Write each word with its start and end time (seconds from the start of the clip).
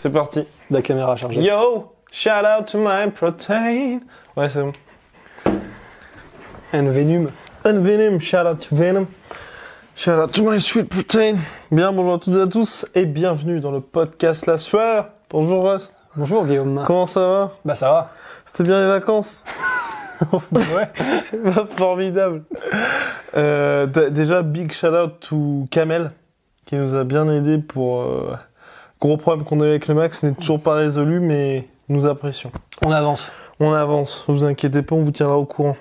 C'est 0.00 0.10
parti. 0.10 0.44
La 0.70 0.80
caméra 0.80 1.16
chargée. 1.16 1.40
Yo, 1.40 1.92
shout 2.12 2.30
out 2.30 2.66
to 2.66 2.78
my 2.78 3.10
protein. 3.10 3.98
Ouais, 4.36 4.48
c'est 4.48 4.62
bon. 4.62 4.72
Un 6.72 6.84
Venom. 6.84 7.32
And 7.64 7.80
Venom, 7.80 8.20
shout 8.20 8.46
out 8.46 8.60
to 8.60 8.76
Venom. 8.76 9.08
Shout 9.96 10.12
out 10.12 10.30
to 10.30 10.48
my 10.48 10.60
sweet 10.60 10.88
protein. 10.88 11.38
Bien, 11.72 11.90
bonjour 11.90 12.14
à 12.14 12.18
toutes 12.20 12.36
et 12.36 12.40
à 12.40 12.46
tous 12.46 12.86
et 12.94 13.06
bienvenue 13.06 13.58
dans 13.58 13.72
le 13.72 13.80
podcast 13.80 14.46
La 14.46 14.58
Sueur. 14.58 15.08
Bonjour 15.30 15.68
Rust. 15.68 15.96
Bonjour 16.14 16.46
Guillaume. 16.46 16.84
Comment 16.86 17.06
ça 17.06 17.20
va? 17.20 17.52
Bah 17.64 17.74
ça 17.74 17.90
va. 17.90 18.12
C'était 18.44 18.62
bien 18.62 18.80
les 18.80 18.86
vacances? 18.86 19.42
Ouais. 20.32 20.88
Bah, 21.44 21.66
Formidable. 21.76 22.44
Euh, 23.36 23.86
déjà, 23.86 24.42
big 24.42 24.72
shout 24.72 24.94
out 24.94 25.18
to 25.18 25.66
Kamel 25.72 26.12
qui 26.66 26.76
nous 26.76 26.94
a 26.94 27.02
bien 27.02 27.28
aidé 27.28 27.58
pour 27.58 28.02
euh, 28.02 28.36
gros 29.00 29.16
problème 29.16 29.44
qu'on 29.44 29.60
a 29.60 29.66
eu 29.66 29.70
avec 29.70 29.86
le 29.88 29.94
Max 29.94 30.22
n'est 30.22 30.32
toujours 30.32 30.60
pas 30.60 30.74
résolu, 30.74 31.20
mais 31.20 31.68
nous 31.88 32.06
apprécions. 32.06 32.50
On 32.84 32.90
avance. 32.92 33.30
On 33.60 33.72
avance, 33.72 34.24
vous 34.28 34.44
inquiétez 34.44 34.82
pas, 34.82 34.94
on 34.94 35.02
vous 35.02 35.10
tiendra 35.10 35.36
au 35.38 35.44
courant. 35.44 35.76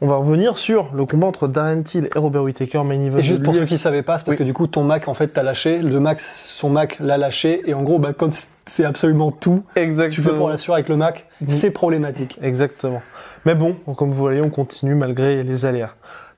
On 0.00 0.08
va 0.08 0.16
revenir 0.16 0.58
sur 0.58 0.88
le 0.94 1.04
combat 1.04 1.28
entre 1.28 1.46
Darren 1.46 1.82
Till 1.82 2.08
et 2.12 2.18
Robert 2.18 2.42
Whittaker, 2.42 2.82
main 2.82 3.00
event 3.00 3.18
Et 3.18 3.22
juste 3.22 3.42
pour 3.44 3.54
ceux 3.54 3.66
qui 3.66 3.78
savaient 3.78 4.02
pas, 4.02 4.18
c'est 4.18 4.24
parce 4.24 4.34
Oui. 4.34 4.38
que 4.38 4.42
du 4.42 4.52
coup 4.52 4.66
ton 4.66 4.82
Mac 4.82 5.06
en 5.06 5.14
fait 5.14 5.28
t'a 5.28 5.44
lâché, 5.44 5.78
le 5.78 6.00
Mac, 6.00 6.20
son 6.20 6.70
Mac 6.70 6.96
l'a 6.98 7.18
lâché, 7.18 7.62
et 7.66 7.74
en 7.74 7.82
gros 7.82 8.00
bah 8.00 8.12
comme 8.12 8.32
c'est 8.66 8.84
absolument 8.84 9.30
tout, 9.30 9.62
Exactement. 9.76 10.10
tu 10.14 10.22
fais 10.22 10.36
pour 10.36 10.48
l'assurer 10.48 10.78
avec 10.78 10.88
le 10.88 10.96
Mac, 10.96 11.26
Mhm. 11.40 11.50
c'est 11.50 11.70
problématique. 11.70 12.36
Exactement. 12.42 13.00
Mais 13.44 13.54
bon, 13.54 13.74
comme 13.96 14.08
vous 14.10 14.16
voyez, 14.16 14.40
on 14.40 14.50
continue 14.50 14.94
malgré 14.96 15.44
les 15.44 15.64
aléas. 15.66 15.90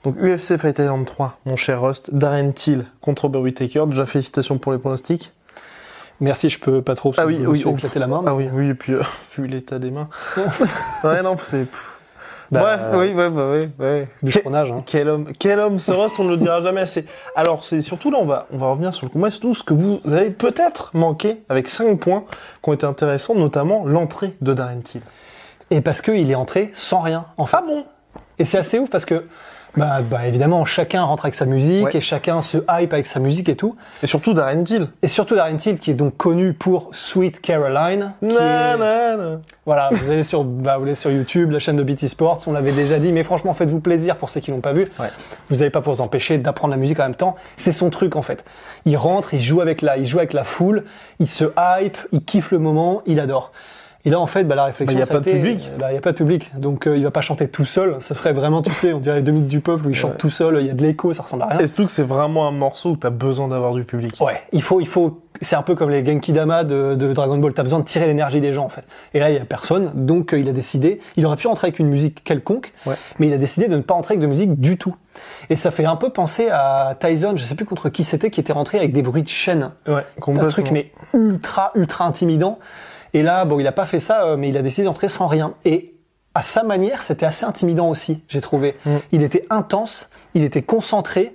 Donc 0.04 0.16
UFC 0.18 0.58
Fight 0.58 0.78
Island 0.78 1.06
3, 1.06 1.38
mon 1.46 1.56
cher 1.56 1.80
Rust, 1.80 2.12
Darren 2.14 2.52
Till 2.52 2.84
contre 3.00 3.22
Robert 3.22 3.40
Whittaker. 3.40 3.84
Déjà 3.86 4.04
félicitations 4.04 4.58
pour 4.58 4.72
les 4.72 4.78
pronostics. 4.78 5.32
Merci, 6.20 6.48
je 6.48 6.58
peux 6.58 6.80
pas 6.82 6.94
trop, 6.94 7.12
Ah 7.16 7.26
oui, 7.26 7.40
oui, 7.46 7.64
éclaté 7.66 7.98
la 7.98 8.06
main. 8.06 8.22
Ah 8.26 8.34
oui, 8.34 8.48
oui, 8.52 8.68
et 8.68 8.74
puis 8.74 8.92
euh, 8.94 9.02
vu 9.36 9.46
l'état 9.46 9.78
des 9.78 9.90
mains. 9.90 10.08
ouais, 11.04 11.22
non, 11.22 11.36
c'est. 11.38 11.66
Bah, 12.50 12.60
Bref, 12.60 12.82
oui, 12.92 13.12
ouais, 13.14 13.30
bah 13.30 13.46
oui, 13.52 13.68
ouais. 13.80 14.08
Du 14.22 14.30
Que- 14.32 14.40
freinage, 14.40 14.70
hein. 14.70 14.82
Quel 14.86 15.08
homme, 15.08 15.32
quel 15.38 15.58
homme 15.58 15.78
ce 15.78 15.90
Rust, 15.90 16.14
on 16.20 16.24
ne 16.24 16.30
le 16.30 16.36
dira 16.36 16.60
jamais 16.60 16.82
assez. 16.82 17.04
Alors, 17.34 17.64
c'est 17.64 17.82
surtout 17.82 18.10
là, 18.10 18.18
on 18.20 18.26
va, 18.26 18.46
on 18.52 18.58
va 18.58 18.66
revenir 18.66 18.92
sur 18.94 19.06
le 19.06 19.10
combat, 19.10 19.30
surtout 19.30 19.54
ce 19.54 19.62
que 19.64 19.74
vous 19.74 20.00
avez 20.04 20.30
peut-être 20.30 20.90
manqué 20.94 21.42
avec 21.48 21.68
5 21.68 21.98
points 21.98 22.24
qui 22.62 22.70
ont 22.70 22.74
été 22.74 22.86
intéressants, 22.86 23.34
notamment 23.34 23.84
l'entrée 23.86 24.36
de 24.40 24.52
Darren 24.52 24.80
Till. 24.82 25.00
Et 25.70 25.80
parce 25.80 26.00
qu'il 26.02 26.30
est 26.30 26.34
entré 26.36 26.70
sans 26.74 27.00
rien, 27.00 27.24
en 27.38 27.46
fait. 27.46 27.56
Ah 27.58 27.64
bon? 27.66 27.84
Et 28.38 28.44
c'est 28.44 28.58
assez 28.58 28.78
ouf 28.78 28.90
parce 28.90 29.06
que, 29.06 29.24
bah, 29.76 30.00
bah 30.02 30.26
évidemment, 30.26 30.64
chacun 30.64 31.02
rentre 31.02 31.24
avec 31.24 31.34
sa 31.34 31.46
musique, 31.46 31.84
Ouais. 31.86 31.96
et 31.96 32.00
chacun 32.00 32.42
se 32.42 32.58
hype 32.68 32.92
avec 32.92 33.06
sa 33.06 33.20
musique 33.20 33.48
et 33.48 33.56
tout. 33.56 33.76
Et 34.02 34.06
surtout 34.06 34.32
Darren 34.34 34.62
Till. 34.64 34.88
Et 35.02 35.08
surtout 35.08 35.34
Darren 35.34 35.56
Till, 35.56 35.78
qui 35.78 35.90
est 35.90 35.94
donc 35.94 36.16
connu 36.16 36.52
pour 36.52 36.90
Sweet 36.92 37.40
Caroline. 37.40 38.12
Na, 38.22 38.74
est- 38.74 38.78
na, 38.78 39.16
na. 39.16 39.40
Voilà, 39.66 39.88
vous 39.92 40.10
allez 40.10 40.24
sur, 40.24 40.44
bah, 40.44 40.76
vous 40.78 40.84
allez 40.84 40.94
sur 40.94 41.10
YouTube, 41.10 41.50
la 41.50 41.58
chaîne 41.58 41.76
de 41.76 41.82
BT 41.82 42.08
Sports, 42.08 42.40
on 42.46 42.52
l'avait 42.52 42.72
déjà 42.72 42.98
dit, 42.98 43.12
mais 43.12 43.22
franchement, 43.24 43.54
faites-vous 43.54 43.80
plaisir 43.80 44.16
pour 44.16 44.28
ceux 44.30 44.40
qui 44.40 44.50
l'ont 44.50 44.60
pas 44.60 44.72
vu. 44.72 44.86
Ouais. 45.00 45.08
Vous 45.50 45.56
n'allez 45.56 45.70
pas 45.70 45.80
pour 45.80 45.92
vous 45.94 46.00
empêcher 46.00 46.38
d'apprendre 46.38 46.72
la 46.72 46.78
musique 46.78 47.00
en 47.00 47.04
même 47.04 47.14
temps. 47.14 47.34
C'est 47.56 47.72
son 47.72 47.90
truc, 47.90 48.16
en 48.16 48.22
fait. 48.22 48.44
Il 48.84 48.96
rentre, 48.96 49.34
il 49.34 49.40
joue 49.40 49.60
avec 49.60 49.82
la, 49.82 49.96
il 49.96 50.06
joue 50.06 50.18
avec 50.18 50.32
la 50.34 50.44
foule, 50.44 50.84
il 51.18 51.26
se 51.26 51.44
hype, 51.58 51.96
il 52.12 52.22
kiffe 52.24 52.50
le 52.52 52.58
moment, 52.58 53.02
il 53.06 53.18
adore. 53.20 53.52
Et 54.06 54.10
là, 54.10 54.20
en 54.20 54.26
fait, 54.26 54.44
bah, 54.44 54.54
la 54.54 54.64
réflexion, 54.64 54.96
Bah, 54.98 55.00
y 55.00 55.02
a 55.02 55.06
ça 55.06 55.14
pas 55.14 55.20
de 55.20 55.28
été, 55.30 55.38
public. 55.38 55.66
euh, 55.72 55.78
bah, 55.78 55.86
il 55.90 55.94
y 55.94 55.98
a 55.98 56.00
pas 56.02 56.12
de 56.12 56.16
public. 56.16 56.50
Donc, 56.58 56.86
euh, 56.86 56.96
il 56.96 57.02
va 57.04 57.10
pas 57.10 57.22
chanter 57.22 57.48
tout 57.48 57.64
seul. 57.64 57.96
Ça 58.00 58.14
ferait 58.14 58.34
vraiment, 58.34 58.60
tu 58.60 58.70
sais, 58.74 58.92
on 58.92 58.98
dirait 59.00 59.16
les 59.16 59.22
deux 59.22 59.32
minutes 59.32 59.48
du 59.48 59.60
peuple 59.60 59.86
où 59.86 59.90
il 59.90 59.94
chante 59.96 60.12
Ouais. 60.12 60.16
tout 60.18 60.28
seul, 60.30 60.58
il 60.60 60.66
y 60.66 60.70
a 60.70 60.74
de 60.74 60.82
l'écho, 60.82 61.12
ça 61.14 61.22
ressemble 61.22 61.42
à 61.44 61.46
rien. 61.46 61.60
Et 61.60 61.66
surtout 61.66 61.86
que 61.86 61.92
c'est 61.92 62.02
vraiment 62.02 62.46
un 62.46 62.50
morceau 62.50 62.90
où 62.90 62.96
t'as 62.96 63.08
besoin 63.10 63.48
d'avoir 63.48 63.72
du 63.72 63.84
public. 63.84 64.14
Ouais, 64.20 64.42
il 64.52 64.62
faut, 64.62 64.80
il 64.80 64.86
faut. 64.86 65.20
C'est 65.40 65.56
un 65.56 65.62
peu 65.62 65.74
comme 65.74 65.90
les 65.90 66.04
Genki 66.04 66.32
Dama 66.32 66.62
de, 66.64 66.94
de 66.94 67.12
Dragon 67.12 67.38
Ball. 67.38 67.52
T'as 67.54 67.64
besoin 67.64 67.80
de 67.80 67.84
tirer 67.84 68.06
l'énergie 68.06 68.40
des 68.40 68.52
gens 68.52 68.64
en 68.64 68.68
fait. 68.68 68.84
Et 69.14 69.20
là, 69.20 69.30
il 69.30 69.36
y 69.36 69.38
a 69.40 69.44
personne, 69.44 69.90
donc 69.94 70.32
euh, 70.32 70.38
il 70.38 70.48
a 70.48 70.52
décidé. 70.52 71.00
Il 71.16 71.24
aurait 71.26 71.36
pu 71.36 71.48
rentrer 71.48 71.68
avec 71.68 71.80
une 71.80 71.88
musique 71.88 72.22
quelconque, 72.22 72.72
Ouais. 72.86 72.94
mais 73.18 73.26
il 73.26 73.32
a 73.32 73.36
décidé 73.38 73.66
de 73.68 73.74
ne 73.76 73.80
pas 73.82 73.94
rentrer 73.94 74.12
avec 74.14 74.20
de 74.22 74.26
musique 74.28 74.60
du 74.60 74.76
tout. 74.78 74.94
Et 75.50 75.56
ça 75.56 75.70
fait 75.72 75.86
un 75.86 75.96
peu 75.96 76.10
penser 76.10 76.48
à 76.52 76.94
Tyson. 77.00 77.32
Je 77.36 77.42
sais 77.42 77.54
plus 77.56 77.64
contre 77.64 77.88
qui 77.88 78.04
c'était, 78.04 78.30
qui 78.30 78.38
était 78.40 78.52
rentré 78.52 78.78
avec 78.78 78.92
des 78.92 79.02
bruits 79.02 79.22
de 79.24 79.28
chaîne. 79.28 79.70
Ouais, 79.88 80.04
Un 80.24 80.46
truc 80.48 80.70
mais 80.70 80.92
ultra 81.14 81.72
ultra 81.74 82.04
intimidant. 82.04 82.58
Et 83.14 83.22
là, 83.22 83.44
bon, 83.44 83.60
il 83.60 83.66
a 83.66 83.72
pas 83.72 83.86
fait 83.86 84.00
ça, 84.00 84.24
euh, 84.24 84.36
mais 84.36 84.48
il 84.48 84.56
a 84.56 84.62
décidé 84.62 84.84
d'entrer 84.84 85.08
sans 85.08 85.28
rien. 85.28 85.54
Et 85.64 85.94
à 86.34 86.42
sa 86.42 86.64
manière, 86.64 87.00
c'était 87.00 87.26
assez 87.26 87.46
intimidant 87.46 87.88
aussi, 87.88 88.22
j'ai 88.28 88.40
trouvé. 88.40 88.76
Mm. 88.84 88.96
Il 89.12 89.22
était 89.22 89.46
intense, 89.50 90.10
il 90.34 90.42
était 90.42 90.62
concentré. 90.62 91.32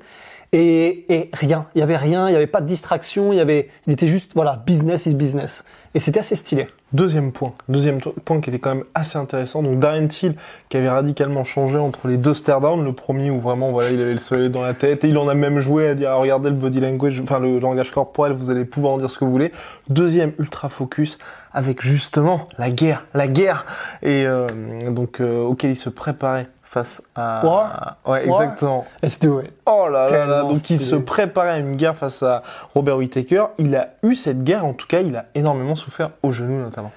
Et, 0.51 1.05
et 1.13 1.29
rien, 1.31 1.67
il 1.75 1.79
y 1.79 1.81
avait 1.83 1.97
rien, 1.97 2.27
il 2.27 2.33
y 2.33 2.35
avait 2.35 2.47
pas 2.47 2.61
de 2.61 2.65
distraction, 2.65 3.31
il 3.31 3.35
y 3.35 3.39
avait, 3.39 3.69
il 3.85 3.93
était 3.93 4.07
juste 4.07 4.31
voilà, 4.33 4.63
business 4.65 5.05
is 5.05 5.13
business. 5.13 5.63
Et 5.93 5.99
c'était 5.99 6.19
assez 6.19 6.35
stylé. 6.35 6.67
Deuxième 6.91 7.31
point. 7.31 7.53
Deuxième 7.67 7.99
point 7.99 8.41
qui 8.41 8.49
était 8.49 8.59
quand 8.59 8.73
même 8.73 8.83
assez 8.95 9.17
intéressant. 9.17 9.61
Donc 9.61 9.79
Darren 9.79 10.07
Till 10.07 10.35
qui 10.69 10.77
avait 10.77 10.89
radicalement 10.89 11.43
changé 11.43 11.77
entre 11.77 12.07
les 12.07 12.17
deux 12.17 12.33
stare-down. 12.33 12.83
Le 12.83 12.93
premier 12.93 13.29
où 13.29 13.39
vraiment 13.39 13.71
voilà, 13.71 13.91
il 13.91 14.01
avait 14.01 14.13
le 14.13 14.19
soleil 14.19 14.49
dans 14.49 14.63
la 14.63 14.73
tête 14.73 15.03
et 15.03 15.09
il 15.09 15.17
en 15.17 15.27
a 15.27 15.35
même 15.35 15.59
joué 15.59 15.88
à 15.88 15.95
dire 15.95 16.11
ah, 16.11 16.15
regardez 16.15 16.49
le 16.49 16.55
body 16.55 16.79
language, 16.79 17.19
enfin 17.21 17.39
le 17.39 17.59
langage 17.59 17.91
corporel, 17.91 18.33
vous 18.33 18.49
allez 18.49 18.65
pouvoir 18.65 18.93
en 18.93 18.97
dire 18.97 19.11
ce 19.11 19.19
que 19.19 19.25
vous 19.25 19.31
voulez. 19.31 19.51
Deuxième 19.88 20.33
ultra 20.39 20.69
focus 20.69 21.19
avec 21.53 21.81
justement 21.81 22.47
la 22.57 22.69
guerre, 22.71 23.05
la 23.13 23.27
guerre 23.27 23.65
et 24.01 24.25
euh, 24.25 24.47
donc 24.89 25.21
euh, 25.21 25.43
auquel 25.43 25.71
il 25.71 25.75
se 25.75 25.89
préparait 25.89 26.47
face 26.69 27.02
à 27.16 27.41
War. 27.44 27.97
ouais 28.06 28.28
War. 28.28 28.44
exactement 28.44 28.85
Let's 29.02 29.18
do 29.19 29.41
it. 29.41 29.52
Oh 29.66 29.88
là 29.90 30.07
là 30.25 30.41
donc 30.41 30.69
il 30.69 30.80
se 30.80 30.96
préparait 30.96 31.50
à 31.50 31.57
une 31.57 31.75
guerre 31.75 31.96
face 31.96 32.22
à 32.22 32.44
Robert 32.75 32.97
Whittaker. 32.97 33.46
Il 33.57 33.75
a 33.75 33.90
eu 34.03 34.13
cette 34.16 34.44
guerre, 34.44 34.66
en 34.66 34.74
tout 34.74 34.85
cas, 34.85 35.02
il 35.02 35.16
a 35.16 35.25
énormément 35.34 35.75
souffert 35.75 36.12
au 36.22 36.31
genou 36.31 36.62
notamment. 36.62 36.91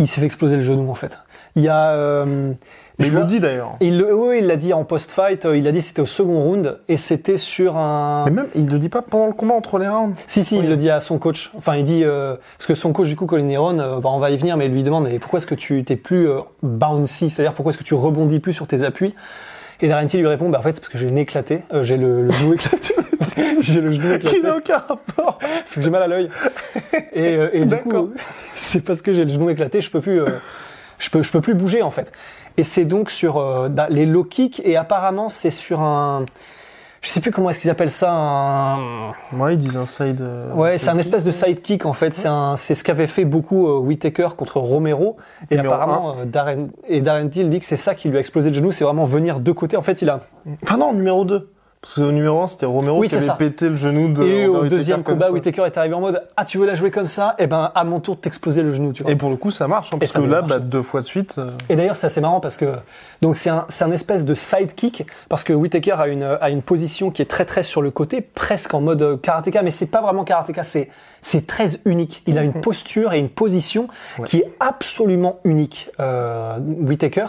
Il 0.00 0.08
s'est 0.08 0.20
fait 0.20 0.26
exploser 0.26 0.56
le 0.56 0.62
genou 0.62 0.90
en 0.90 0.94
fait. 0.94 1.20
Il 1.54 1.62
y 1.62 1.68
a. 1.68 1.90
euh, 1.90 2.52
Mais 3.02 3.08
je 3.08 3.12
il 3.12 3.18
le 3.18 3.24
dit 3.24 3.40
d'ailleurs. 3.40 3.72
Il 3.80 3.98
le, 3.98 4.14
oui, 4.14 4.38
il 4.40 4.46
l'a 4.46 4.56
dit 4.56 4.72
en 4.72 4.84
post-fight. 4.84 5.44
euh, 5.44 5.56
Il 5.56 5.66
a 5.68 5.72
dit 5.72 5.82
c'était 5.82 6.02
au 6.02 6.06
second 6.06 6.40
round 6.40 6.78
et 6.88 6.96
c'était 6.96 7.36
sur 7.36 7.76
un. 7.76 8.24
Mais 8.26 8.30
même, 8.30 8.46
il 8.54 8.66
le 8.68 8.78
dit 8.78 8.88
pas 8.88 9.02
pendant 9.02 9.26
le 9.26 9.32
combat 9.32 9.54
entre 9.54 9.78
les 9.78 9.88
rounds. 9.88 10.16
Si, 10.26 10.44
si, 10.44 10.54
Oui. 10.56 10.62
il 10.64 10.70
le 10.70 10.76
dit 10.76 10.88
à 10.90 11.00
son 11.00 11.18
coach. 11.18 11.50
Enfin, 11.56 11.76
il 11.76 11.84
dit, 11.84 12.02
euh, 12.04 12.36
parce 12.58 12.66
que 12.66 12.74
son 12.74 12.92
coach, 12.92 13.08
du 13.08 13.16
coup, 13.16 13.26
Colin 13.26 13.48
Heron, 13.48 13.78
euh, 13.78 13.98
bah, 14.00 14.08
on 14.12 14.18
va 14.18 14.30
y 14.30 14.36
venir, 14.36 14.56
mais 14.56 14.66
il 14.66 14.72
lui 14.72 14.82
demande, 14.82 15.04
mais 15.04 15.18
pourquoi 15.18 15.38
est-ce 15.38 15.46
que 15.46 15.54
tu 15.54 15.84
t'es 15.84 15.96
plus 15.96 16.28
euh, 16.28 16.40
bouncy? 16.62 17.28
C'est-à-dire, 17.30 17.52
pourquoi 17.54 17.70
est-ce 17.70 17.78
que 17.78 17.84
tu 17.84 17.94
rebondis 17.94 18.40
plus 18.40 18.52
sur 18.52 18.66
tes 18.66 18.82
appuis? 18.82 19.14
Et 19.80 19.88
Darren 19.88 20.06
Till 20.06 20.20
lui 20.20 20.28
répond, 20.28 20.48
bah, 20.48 20.58
en 20.58 20.62
fait, 20.62 20.74
c'est 20.74 20.80
parce 20.80 20.92
que 20.92 20.98
j'ai 20.98 21.06
le 21.06 21.10
nez 21.12 21.22
éclaté, 21.22 21.62
euh, 21.74 21.82
j'ai 21.82 21.96
le, 21.96 22.22
le 22.22 22.30
genou 22.30 22.54
éclaté. 22.54 22.94
j'ai 23.60 23.80
le 23.80 23.90
genou 23.90 24.14
éclaté. 24.14 24.36
Qui 24.36 24.42
n'a 24.42 24.56
aucun 24.56 24.78
rapport? 24.78 25.38
parce 25.38 25.74
que 25.74 25.82
j'ai 25.82 25.90
mal 25.90 26.02
à 26.04 26.06
l'œil. 26.06 26.28
Et, 27.12 27.36
euh, 27.36 27.48
et 27.52 27.64
du 27.64 27.76
coup, 27.78 28.12
c'est 28.54 28.84
parce 28.84 29.02
que 29.02 29.12
j'ai 29.12 29.24
le 29.24 29.30
genou 29.30 29.50
éclaté, 29.50 29.80
je 29.80 29.90
peux 29.90 30.00
plus, 30.00 30.20
euh, 30.20 30.26
je 31.02 31.10
peux, 31.10 31.22
je 31.22 31.32
peux 31.32 31.40
plus 31.40 31.54
bouger 31.54 31.82
en 31.82 31.90
fait. 31.90 32.12
Et 32.56 32.64
c'est 32.64 32.84
donc 32.84 33.10
sur 33.10 33.36
euh, 33.38 33.68
les 33.90 34.06
low 34.06 34.24
kicks 34.24 34.60
et 34.64 34.76
apparemment 34.76 35.28
c'est 35.28 35.50
sur 35.50 35.80
un, 35.80 36.24
je 37.00 37.08
sais 37.08 37.20
plus 37.20 37.32
comment 37.32 37.50
est-ce 37.50 37.58
qu'ils 37.58 37.70
appellent 37.70 37.90
ça, 37.90 38.12
un, 38.12 39.08
Ouais, 39.32 39.54
ils 39.54 39.58
disent 39.58 39.76
un 39.76 39.86
side. 39.86 40.20
euh, 40.20 40.52
ouais, 40.54 40.78
c'est 40.78 40.90
un 40.90 40.98
espèce 40.98 41.24
de 41.24 41.32
sidekick 41.32 41.84
en 41.86 41.92
fait. 41.92 42.14
C'est 42.14 42.28
un, 42.28 42.56
c'est 42.56 42.74
ce 42.76 42.84
qu'avait 42.84 43.08
fait 43.08 43.24
beaucoup 43.24 43.66
euh, 43.66 43.78
Whittaker 43.80 44.28
contre 44.36 44.58
Romero. 44.58 45.16
Et 45.50 45.56
Numéro 45.56 45.74
apparemment 45.74 46.16
euh, 46.20 46.24
Darren 46.24 46.68
et 46.86 47.00
Darren 47.00 47.28
Till 47.28 47.48
dit 47.48 47.58
que 47.58 47.66
c'est 47.66 47.76
ça 47.76 47.94
qui 47.96 48.08
lui 48.08 48.16
a 48.18 48.20
explosé 48.20 48.50
le 48.50 48.54
genou, 48.54 48.70
c'est 48.70 48.84
vraiment 48.84 49.04
venir 49.04 49.40
de 49.40 49.50
côté. 49.50 49.76
En 49.76 49.82
fait, 49.82 50.00
il 50.02 50.08
a 50.10 50.20
Enfin 50.62 50.76
non, 50.76 50.92
numéro 50.92 51.24
2. 51.24 51.50
Parce 51.82 51.94
que 51.94 52.00
au 52.02 52.12
numéro 52.12 52.40
1, 52.40 52.46
c'était 52.46 52.64
Romero 52.64 53.00
Oui, 53.00 53.08
qui 53.08 53.16
avait 53.16 53.26
ça. 53.26 53.34
pété 53.34 53.68
le 53.68 53.74
genou 53.74 54.12
de 54.12 54.22
et 54.22 54.46
au 54.46 54.62
deuxième 54.68 55.02
combat, 55.02 55.26
ça. 55.26 55.32
Whittaker 55.32 55.64
est 55.66 55.76
arrivé 55.76 55.94
en 55.94 56.00
mode 56.00 56.22
ah 56.36 56.44
tu 56.44 56.58
veux 56.58 56.66
la 56.66 56.76
jouer 56.76 56.92
comme 56.92 57.08
ça, 57.08 57.34
et 57.40 57.48
ben 57.48 57.72
à 57.74 57.82
mon 57.82 57.98
tour 57.98 58.20
t'exploser 58.20 58.62
le 58.62 58.72
genou, 58.72 58.92
tu 58.92 59.02
vois. 59.02 59.10
Et 59.10 59.16
pour 59.16 59.30
le 59.30 59.36
coup, 59.36 59.50
ça 59.50 59.66
marche, 59.66 59.90
hein, 59.92 59.98
parce 59.98 60.12
ça 60.12 60.20
que 60.20 60.24
là, 60.24 60.42
bah, 60.42 60.60
deux 60.60 60.82
fois 60.82 61.00
de 61.00 61.06
suite. 61.06 61.34
euh, 61.38 61.50
Et 61.68 61.74
d'ailleurs, 61.74 61.96
c'est 61.96 62.06
assez 62.06 62.20
marrant 62.20 62.38
parce 62.38 62.56
que 62.56 62.66
donc 63.20 63.36
c'est 63.36 63.50
un, 63.50 63.66
c'est 63.68 63.82
un 63.82 63.90
espèce 63.90 64.24
de 64.24 64.32
sidekick 64.32 65.08
parce 65.28 65.42
que 65.42 65.52
Whittaker 65.52 65.96
a 65.98 66.06
une, 66.06 66.22
a 66.22 66.50
une 66.50 66.62
position 66.62 67.10
qui 67.10 67.20
est 67.20 67.26
très 67.28 67.44
très 67.46 67.64
sur 67.64 67.82
le 67.82 67.90
côté, 67.90 68.20
presque 68.20 68.72
en 68.74 68.80
mode 68.80 69.02
euh, 69.02 69.16
karatéka, 69.16 69.62
mais 69.62 69.72
c'est 69.72 69.86
pas 69.86 70.02
vraiment 70.02 70.22
karatéka, 70.22 70.62
c'est 70.62 70.88
c'est 71.20 71.48
très 71.48 71.66
unique. 71.84 72.22
Il 72.28 72.38
a 72.38 72.44
une 72.44 72.52
posture 72.52 73.12
et 73.12 73.18
une 73.18 73.28
position 73.28 73.88
Ouais. 74.20 74.28
qui 74.28 74.38
est 74.38 74.52
absolument 74.60 75.40
unique, 75.42 75.90
euh, 75.98 76.58
Whittaker. 76.60 77.26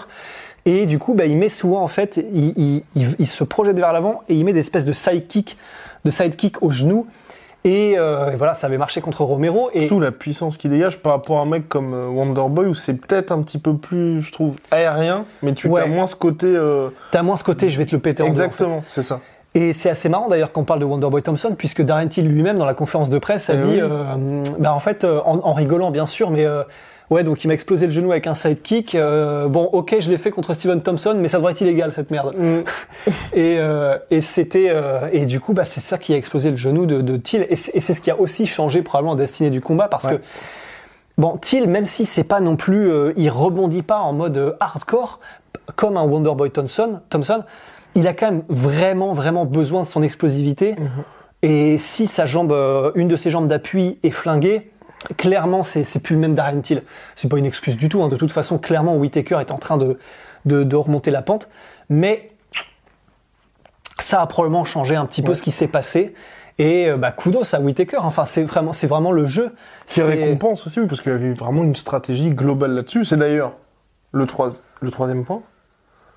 Et 0.65 0.85
du 0.85 0.97
coup, 0.99 1.13
bah, 1.13 1.25
il 1.25 1.37
met 1.37 1.49
souvent 1.49 1.81
en 1.81 1.87
fait, 1.87 2.17
il, 2.33 2.53
il, 2.57 2.83
il- 2.95 3.15
il 3.19 3.27
se 3.27 3.43
projette 3.43 3.75
vers 3.77 3.91
l'avant 3.93 4.21
et 4.29 4.35
il 4.35 4.45
met 4.45 4.53
des 4.53 4.61
espèces 4.61 4.85
de 4.85 4.93
sidekick, 4.93 5.57
de 6.05 6.11
sidekick 6.11 6.63
au 6.63 6.71
genou. 6.71 7.05
Et, 7.65 7.95
euh, 7.97 8.31
et 8.31 8.35
voilà, 8.35 8.55
ça 8.55 8.67
avait 8.67 8.77
marché 8.77 8.99
contre 8.99 9.23
Romero. 9.23 9.69
Et 9.73 9.81
Surtout 9.87 10.01
la 10.01 10.11
puissance 10.11 10.57
qu'il 10.57 10.69
dégage 10.69 10.99
par 10.99 11.13
rapport 11.13 11.39
à 11.39 11.41
un 11.43 11.45
mec 11.45 11.69
comme 11.69 11.93
euh, 11.93 12.07
Wonderboy 12.07 12.67
où 12.67 12.75
c'est 12.75 12.93
peut-être 12.93 13.31
un 13.31 13.41
petit 13.41 13.57
peu 13.57 13.75
plus, 13.77 14.21
je 14.21 14.31
trouve, 14.33 14.55
aérien, 14.71 15.25
mais 15.41 15.53
tu 15.53 15.67
Ouais. 15.67 15.81
as 15.81 15.85
moins 15.85 16.07
ce 16.07 16.15
côté. 16.17 16.47
euh, 16.47 16.89
t'as 17.11 17.21
moins 17.23 17.37
ce 17.37 17.43
côté, 17.45 17.69
je 17.69 17.77
vais 17.77 17.85
te 17.85 17.95
le 17.95 18.01
péter 18.01 18.21
en 18.21 18.27
deux, 18.27 18.31
en 18.31 18.35
fait. 18.35 18.43
Exactement, 18.43 18.83
c'est 18.89 19.01
ça. 19.01 19.21
Et 19.55 19.71
c'est 19.71 19.89
assez 19.89 20.09
marrant 20.09 20.27
d'ailleurs 20.29 20.51
qu'on 20.51 20.63
parle 20.63 20.79
de 20.79 20.85
Wonderboy 20.85 21.21
Thompson, 21.21 21.53
puisque 21.57 21.81
Darren 21.83 22.07
Till 22.07 22.27
lui-même, 22.27 22.57
dans 22.57 22.65
la 22.65 22.73
conférence 22.73 23.09
de 23.09 23.17
presse, 23.19 23.49
a 23.49 23.53
Eh 23.53 23.57
dit, 23.57 23.63
oui. 23.67 23.79
euh, 23.81 24.43
bah 24.59 24.73
en 24.73 24.79
fait, 24.79 25.03
euh, 25.03 25.21
en, 25.25 25.37
en 25.37 25.53
rigolant 25.53 25.91
bien 25.91 26.05
sûr, 26.07 26.31
mais 26.31 26.43
euh, 26.45 26.63
ouais, 27.09 27.23
donc 27.23 27.43
il 27.43 27.47
m'a 27.47 27.53
explosé 27.53 27.85
le 27.85 27.91
genou 27.91 28.11
avec 28.11 28.27
un 28.27 28.33
sidekick. 28.35 28.95
euh, 28.95 29.47
bon, 29.47 29.63
ok, 29.71 29.95
je 29.99 30.09
l'ai 30.09 30.17
fait 30.17 30.31
contre 30.31 30.53
Steven 30.53 30.81
Thompson, 30.81 31.15
mais 31.19 31.27
ça 31.27 31.37
devrait 31.37 31.51
être 31.53 31.61
illégal 31.61 31.91
cette 31.93 32.11
merde. 32.11 32.33
et 33.33 33.57
euh, 33.59 33.97
et 34.11 34.21
c'était 34.21 34.67
euh, 34.69 35.07
et 35.11 35.25
du 35.25 35.39
coup, 35.39 35.53
bah 35.53 35.65
c'est 35.65 35.81
ça 35.81 35.97
qui 35.97 36.13
a 36.13 36.17
explosé 36.17 36.49
le 36.51 36.57
genou 36.57 36.85
de, 36.85 37.01
de 37.01 37.17
Till, 37.17 37.45
et 37.49 37.55
c'est 37.55 37.93
ce 37.93 38.01
qui 38.01 38.11
a 38.11 38.19
aussi 38.19 38.45
changé 38.45 38.81
probablement 38.81 39.15
la 39.15 39.19
destinée 39.21 39.49
du 39.49 39.61
combat, 39.61 39.87
parce 39.87 40.05
Ouais. 40.05 40.17
que 40.17 40.21
Bon, 41.19 41.37
Thiel, 41.37 41.69
même 41.69 41.85
si 41.85 42.05
c'est 42.05 42.23
pas 42.23 42.39
non 42.39 42.55
plus, 42.55 42.89
euh, 42.91 43.13
il 43.17 43.29
rebondit 43.29 43.83
pas 43.83 43.99
en 43.99 44.13
mode 44.13 44.35
euh, 44.37 44.53
hardcore 44.59 45.19
comme 45.75 45.95
un 45.95 46.03
Wonderboy 46.03 46.49
Thompson, 46.49 47.01
Thompson, 47.11 47.43
il 47.93 48.07
a 48.07 48.13
quand 48.13 48.31
même 48.31 48.41
vraiment 48.49 49.13
vraiment 49.13 49.45
besoin 49.45 49.83
de 49.83 49.87
son 49.87 50.01
explosivité. 50.01 50.75
Et 51.43 51.77
si 51.77 52.07
sa 52.07 52.25
jambe, 52.25 52.51
euh, 52.51 52.91
une 52.95 53.07
de 53.07 53.15
ses 53.17 53.29
jambes 53.29 53.47
d'appui 53.47 53.99
est 54.01 54.09
flinguée, 54.09 54.71
clairement 55.17 55.63
c'est 55.63 55.83
c'est 55.83 55.99
plus 55.99 56.15
le 56.15 56.21
même 56.21 56.35
Darren 56.35 56.61
Till. 56.61 56.83
C'est 57.15 57.27
pas 57.29 57.37
une 57.37 57.45
excuse 57.45 57.77
du 57.77 57.89
tout. 57.89 58.01
hein. 58.03 58.07
De 58.09 58.15
toute 58.15 58.31
façon, 58.31 58.57
clairement 58.57 58.95
Whitaker 58.95 59.37
est 59.41 59.51
en 59.51 59.57
train 59.57 59.77
de, 59.77 59.97
de 60.45 60.63
de 60.63 60.75
remonter 60.75 61.11
la 61.11 61.21
pente, 61.21 61.49
mais 61.89 62.31
ça 63.99 64.21
a 64.21 64.27
probablement 64.27 64.65
changé 64.65 64.95
un 64.95 65.05
petit 65.05 65.21
peu 65.21 65.33
ce 65.33 65.41
qui 65.41 65.51
s'est 65.51 65.67
passé. 65.67 66.13
Et 66.59 66.87
euh, 66.89 66.97
bah, 66.97 67.11
kudos 67.11 67.53
à 67.55 67.59
Whitaker. 67.59 67.97
Enfin, 67.97 68.25
c'est 68.25 68.43
vraiment, 68.43 68.73
c'est 68.73 68.85
vraiment 68.87 69.11
le 69.11 69.25
jeu. 69.25 69.49
Qui 69.87 69.95
C'est- 69.95 70.03
récompense 70.03 70.67
aussi, 70.67 70.79
oui, 70.79 70.87
parce 70.87 71.01
qu'il 71.01 71.11
y 71.11 71.15
avait 71.15 71.33
vraiment 71.33 71.63
une 71.63 71.75
stratégie 71.75 72.29
globale 72.29 72.71
là-dessus. 72.73 73.05
C'est 73.05 73.17
d'ailleurs 73.17 73.53
le, 74.11 74.27
trois- 74.27 74.49
le 74.81 74.91
troisième 74.91 75.23
point. 75.25 75.41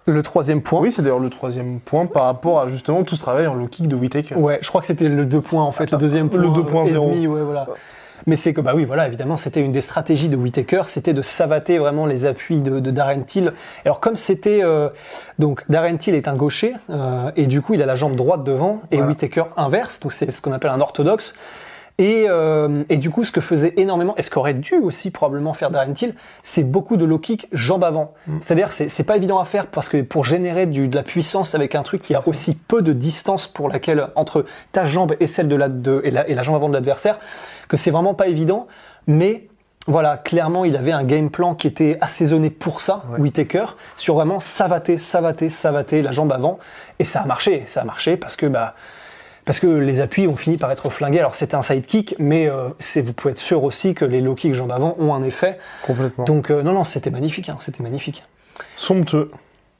Le 0.04 0.22
troisième 0.22 0.62
point. 0.62 0.80
Oui, 0.80 0.90
c'est 0.90 1.00
d'ailleurs 1.02 1.18
le 1.20 1.30
troisième 1.30 1.80
point 1.80 2.04
par 2.06 2.24
rapport 2.24 2.60
à 2.60 2.68
justement 2.68 3.02
tout 3.02 3.16
ce 3.16 3.22
travail 3.22 3.46
en 3.46 3.54
low 3.54 3.66
kick 3.66 3.88
de 3.88 3.96
Whitaker. 3.96 4.34
Ouais, 4.36 4.58
je 4.60 4.68
crois 4.68 4.80
que 4.82 4.86
c'était 4.86 5.08
le 5.08 5.24
2 5.26 5.40
points 5.40 5.64
en 5.64 5.72
fait, 5.72 5.90
le 5.90 5.96
deuxième 5.98 6.28
point. 6.28 6.38
Le 6.38 6.48
2.0. 6.48 6.86
et 6.86 6.92
demi, 6.92 7.26
ouais, 7.26 7.42
voilà. 7.42 7.66
Mais 8.26 8.36
c'est 8.36 8.52
que, 8.52 8.60
bah 8.60 8.72
oui, 8.74 8.84
voilà, 8.84 9.06
évidemment, 9.06 9.36
c'était 9.36 9.60
une 9.60 9.72
des 9.72 9.80
stratégies 9.80 10.28
de 10.28 10.36
Whitaker, 10.36 10.82
c'était 10.86 11.12
de 11.12 11.22
savater 11.22 11.78
vraiment 11.78 12.06
les 12.06 12.26
appuis 12.26 12.60
de, 12.60 12.80
de 12.80 12.90
Darren 12.90 13.22
Till. 13.22 13.52
Alors, 13.84 14.00
comme 14.00 14.16
c'était, 14.16 14.60
euh, 14.62 14.88
donc, 15.38 15.64
Darren 15.68 15.96
Till 15.96 16.14
est 16.14 16.28
un 16.28 16.36
gaucher, 16.36 16.74
euh, 16.90 17.30
et 17.36 17.46
du 17.46 17.62
coup, 17.62 17.74
il 17.74 17.82
a 17.82 17.86
la 17.86 17.94
jambe 17.94 18.16
droite 18.16 18.44
devant, 18.44 18.82
et 18.90 18.96
Voilà. 18.96 19.08
Whitaker 19.10 19.44
inverse, 19.56 20.00
donc 20.00 20.12
c'est 20.12 20.30
ce 20.30 20.40
qu'on 20.40 20.52
appelle 20.52 20.70
un 20.70 20.80
orthodoxe. 20.80 21.34
Et, 21.98 22.26
euh, 22.28 22.84
et 22.90 22.98
du 22.98 23.08
coup, 23.08 23.24
ce 23.24 23.32
que 23.32 23.40
faisait 23.40 23.72
énormément, 23.78 24.14
et 24.18 24.22
ce 24.22 24.28
qu'aurait 24.28 24.52
dû 24.52 24.74
aussi 24.74 25.10
probablement 25.10 25.54
faire 25.54 25.70
Darren 25.70 25.94
Till, 25.94 26.14
c'est 26.42 26.62
beaucoup 26.62 26.98
de 26.98 27.06
low 27.06 27.18
kick 27.18 27.48
jambe 27.52 27.84
avant. 27.84 28.12
C'est-à-dire, 28.42 28.70
c'est 28.72 28.90
c'est 28.90 29.04
pas 29.04 29.16
évident 29.16 29.38
à 29.38 29.46
faire 29.46 29.66
parce 29.66 29.88
que 29.88 30.02
pour 30.02 30.24
générer 30.24 30.66
du, 30.66 30.88
de 30.88 30.96
la 30.96 31.02
puissance 31.02 31.54
avec 31.54 31.74
un 31.74 31.82
truc 31.82 32.02
qui 32.02 32.14
a 32.14 32.20
aussi 32.28 32.54
peu 32.54 32.82
de 32.82 32.92
distance 32.92 33.46
pour 33.48 33.70
laquelle 33.70 34.08
entre 34.14 34.44
ta 34.72 34.84
jambe 34.84 35.14
et 35.20 35.26
celle 35.26 35.48
de 35.48 35.56
la 35.56 35.68
de, 35.70 36.02
et, 36.04 36.10
la, 36.10 36.28
et 36.28 36.34
la 36.34 36.42
jambe 36.42 36.56
avant 36.56 36.68
de 36.68 36.74
l'adversaire, 36.74 37.18
que 37.68 37.78
c'est 37.78 37.90
vraiment 37.90 38.12
pas 38.12 38.28
évident. 38.28 38.66
Mais 39.06 39.48
voilà, 39.86 40.16
clairement, 40.18 40.64
il 40.66 40.76
avait 40.76 40.92
un 40.92 41.04
game 41.04 41.30
plan 41.30 41.54
qui 41.54 41.66
était 41.66 41.96
assaisonné 42.00 42.50
pour 42.50 42.80
ça, 42.80 43.04
Ouais. 43.12 43.20
Whitaker, 43.20 43.66
sur 43.96 44.16
vraiment 44.16 44.40
savater, 44.40 44.98
savater, 44.98 45.48
savater 45.48 46.02
la 46.02 46.12
jambe 46.12 46.32
avant, 46.32 46.58
et 46.98 47.04
ça 47.04 47.20
a 47.20 47.24
marché. 47.24 47.62
Ça 47.66 47.82
a 47.82 47.84
marché 47.84 48.16
parce 48.18 48.36
que 48.36 48.46
bah 48.46 48.74
parce 49.46 49.58
que 49.60 49.66
les 49.66 50.00
appuis 50.00 50.26
ont 50.28 50.36
fini 50.36 50.58
par 50.58 50.70
être 50.70 50.90
flingués. 50.90 51.20
Alors 51.20 51.34
c'était 51.34 51.54
un 51.54 51.62
sidekick, 51.62 52.14
mais 52.18 52.46
euh, 52.50 52.68
c'est- 52.78 53.00
vous 53.00 53.14
pouvez 53.14 53.32
être 53.32 53.38
sûr 53.38 53.64
aussi 53.64 53.94
que 53.94 54.04
les 54.04 54.20
low 54.20 54.34
kicks 54.34 54.52
jambes 54.52 54.72
avant 54.72 54.94
ont 54.98 55.14
un 55.14 55.22
effet. 55.22 55.56
Complètement. 55.86 56.24
Donc 56.24 56.50
euh, 56.50 56.62
non, 56.62 56.72
non, 56.72 56.84
c'était 56.84 57.10
magnifique, 57.10 57.48
hein, 57.48 57.56
c'était 57.60 57.82
magnifique. 57.82 58.22
Somptueux. 58.76 59.30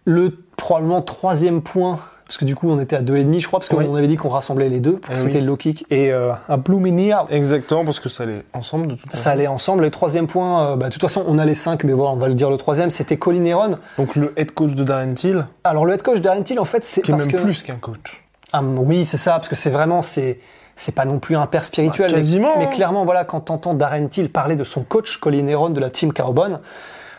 Le 0.04 0.38
probablement 0.56 1.02
troisième 1.02 1.62
point, 1.62 1.98
parce 2.26 2.38
que 2.38 2.44
du 2.44 2.54
coup 2.54 2.70
on 2.70 2.78
était 2.80 2.94
à 2.96 3.00
deux 3.02 3.16
et 3.16 3.24
demi, 3.24 3.40
je 3.40 3.48
crois, 3.48 3.58
parce 3.58 3.68
qu'on 3.68 3.78
Oui. 3.78 3.98
avait 3.98 4.06
dit 4.06 4.16
qu'on 4.16 4.28
rassemblait 4.28 4.68
les 4.68 4.78
deux, 4.80 4.98
pour 4.98 5.12
que 5.12 5.18
Eh 5.18 5.20
c'était 5.20 5.34
oui. 5.36 5.40
le 5.40 5.46
low 5.48 5.56
kick 5.56 5.84
et 5.90 6.12
euh, 6.12 6.30
un 6.48 6.56
blue 6.58 6.76
mini 6.78 7.10
Exactement, 7.30 7.84
parce 7.84 7.98
que 8.00 8.08
ça 8.08 8.22
allait 8.22 8.44
ensemble 8.52 8.86
de 8.86 8.94
toute 8.94 9.10
façon. 9.10 9.22
Ça 9.24 9.30
allait 9.30 9.46
ensemble. 9.48 9.82
Le 9.82 9.90
troisième 9.90 10.26
point, 10.28 10.72
euh, 10.72 10.76
bah, 10.76 10.86
de 10.86 10.92
toute 10.92 11.02
façon, 11.02 11.24
on 11.26 11.38
a 11.38 11.44
les 11.44 11.54
cinq, 11.54 11.82
mais 11.84 11.92
voilà, 11.92 12.12
on 12.12 12.16
va 12.16 12.28
le 12.28 12.34
dire 12.34 12.50
le 12.50 12.56
troisième, 12.56 12.90
c'était 12.90 13.16
Colin 13.16 13.44
Heron. 13.44 13.78
Donc 13.98 14.14
le 14.14 14.32
head 14.36 14.52
coach 14.52 14.74
de 14.74 14.84
Darren 14.84 15.14
Till, 15.14 15.46
Alors 15.64 15.84
le 15.84 15.94
head 15.94 16.02
coach 16.02 16.20
d'Aaron 16.20 16.42
Till, 16.42 16.60
en 16.60 16.64
fait, 16.64 16.84
c'est 16.84 17.00
qui 17.02 17.10
est 17.10 17.14
parce 17.14 17.26
même 17.26 17.34
que 17.36 17.42
plus 17.42 17.62
qu'un 17.64 17.76
coach. 17.76 18.22
Ah, 18.58 18.62
oui, 18.62 19.04
c'est 19.04 19.16
ça, 19.16 19.32
parce 19.32 19.48
que 19.48 19.54
c'est 19.56 19.70
vraiment, 19.70 20.02
c'est, 20.02 20.38
c'est 20.76 20.94
pas 20.94 21.04
non 21.04 21.18
plus 21.18 21.36
un 21.36 21.46
père 21.46 21.64
spirituel. 21.64 22.10
Bah, 22.10 22.16
quasiment, 22.18 22.52
Mais, 22.56 22.64
mais 22.64 22.66
hein. 22.66 22.74
clairement, 22.74 23.04
voilà, 23.04 23.24
quand 23.24 23.40
t'entends 23.40 23.74
Darren 23.74 24.08
Till 24.08 24.30
parler 24.30 24.56
de 24.56 24.64
son 24.64 24.82
coach, 24.82 25.18
Colin 25.18 25.46
Heron, 25.46 25.70
de 25.70 25.80
la 25.80 25.90
team 25.90 26.12
Carbone, 26.12 26.60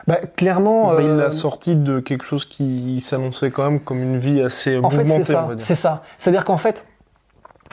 bah, 0.07 0.19
clairement, 0.35 0.93
Bah, 0.93 0.97
il 1.01 1.07
euh, 1.07 1.17
l'a 1.17 1.31
sorti 1.31 1.75
de 1.75 1.99
quelque 1.99 2.23
chose 2.23 2.45
qui 2.45 3.01
s'annonçait 3.01 3.51
quand 3.51 3.63
même 3.63 3.79
comme 3.79 4.01
une 4.01 4.17
vie 4.17 4.41
assez 4.41 4.77
en 4.77 4.89
fait, 4.89 4.97
mouvementée, 4.97 5.23
c'est 5.25 5.33
ça, 5.33 5.47
c'est 5.57 5.75
ça. 5.75 6.01
C'est-à-dire 6.17 6.45
qu'en 6.45 6.57
fait, 6.57 6.85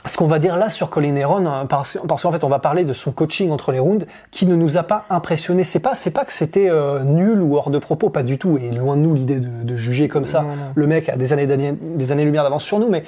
ce 0.06 0.16
qu'on 0.18 0.26
va 0.26 0.38
dire 0.38 0.56
là 0.58 0.68
sur 0.68 0.90
Colin 0.90 1.14
Heron, 1.16 1.46
euh, 1.46 1.64
parce, 1.64 1.92
que- 1.92 1.98
parce 2.06 2.22
qu'en 2.24 2.32
fait, 2.32 2.42
on 2.44 2.48
va 2.48 2.58
parler 2.58 2.84
de 2.84 2.92
son 2.92 3.12
coaching 3.12 3.50
entre 3.52 3.72
les 3.72 3.78
rounds, 3.78 4.04
qui 4.32 4.44
ne 4.46 4.54
nous 4.56 4.76
a 4.76 4.82
pas 4.82 5.04
impressionné. 5.08 5.64
C'est 5.64 5.78
pas, 5.78 5.94
c'est 5.94 6.10
pas 6.10 6.24
que 6.24 6.32
c'était 6.32 6.68
euh, 6.68 7.04
nul 7.04 7.40
ou 7.40 7.56
hors 7.56 7.70
de 7.70 7.78
propos, 7.78 8.10
pas 8.10 8.22
du 8.24 8.36
tout. 8.36 8.58
Et 8.58 8.70
loin 8.72 8.96
de 8.96 9.02
nous 9.02 9.14
l'idée 9.14 9.38
de, 9.38 9.62
de 9.62 9.76
juger 9.76 10.08
comme 10.08 10.24
ça. 10.26 10.40
Non, 10.42 10.48
non. 10.48 10.54
Le 10.74 10.86
mec 10.88 11.08
a 11.08 11.16
des 11.16 11.32
années, 11.32 11.46
des 11.46 12.12
années 12.12 12.24
lumière 12.24 12.42
d'avance 12.42 12.64
sur 12.64 12.78
nous, 12.80 12.88
mais 12.90 13.04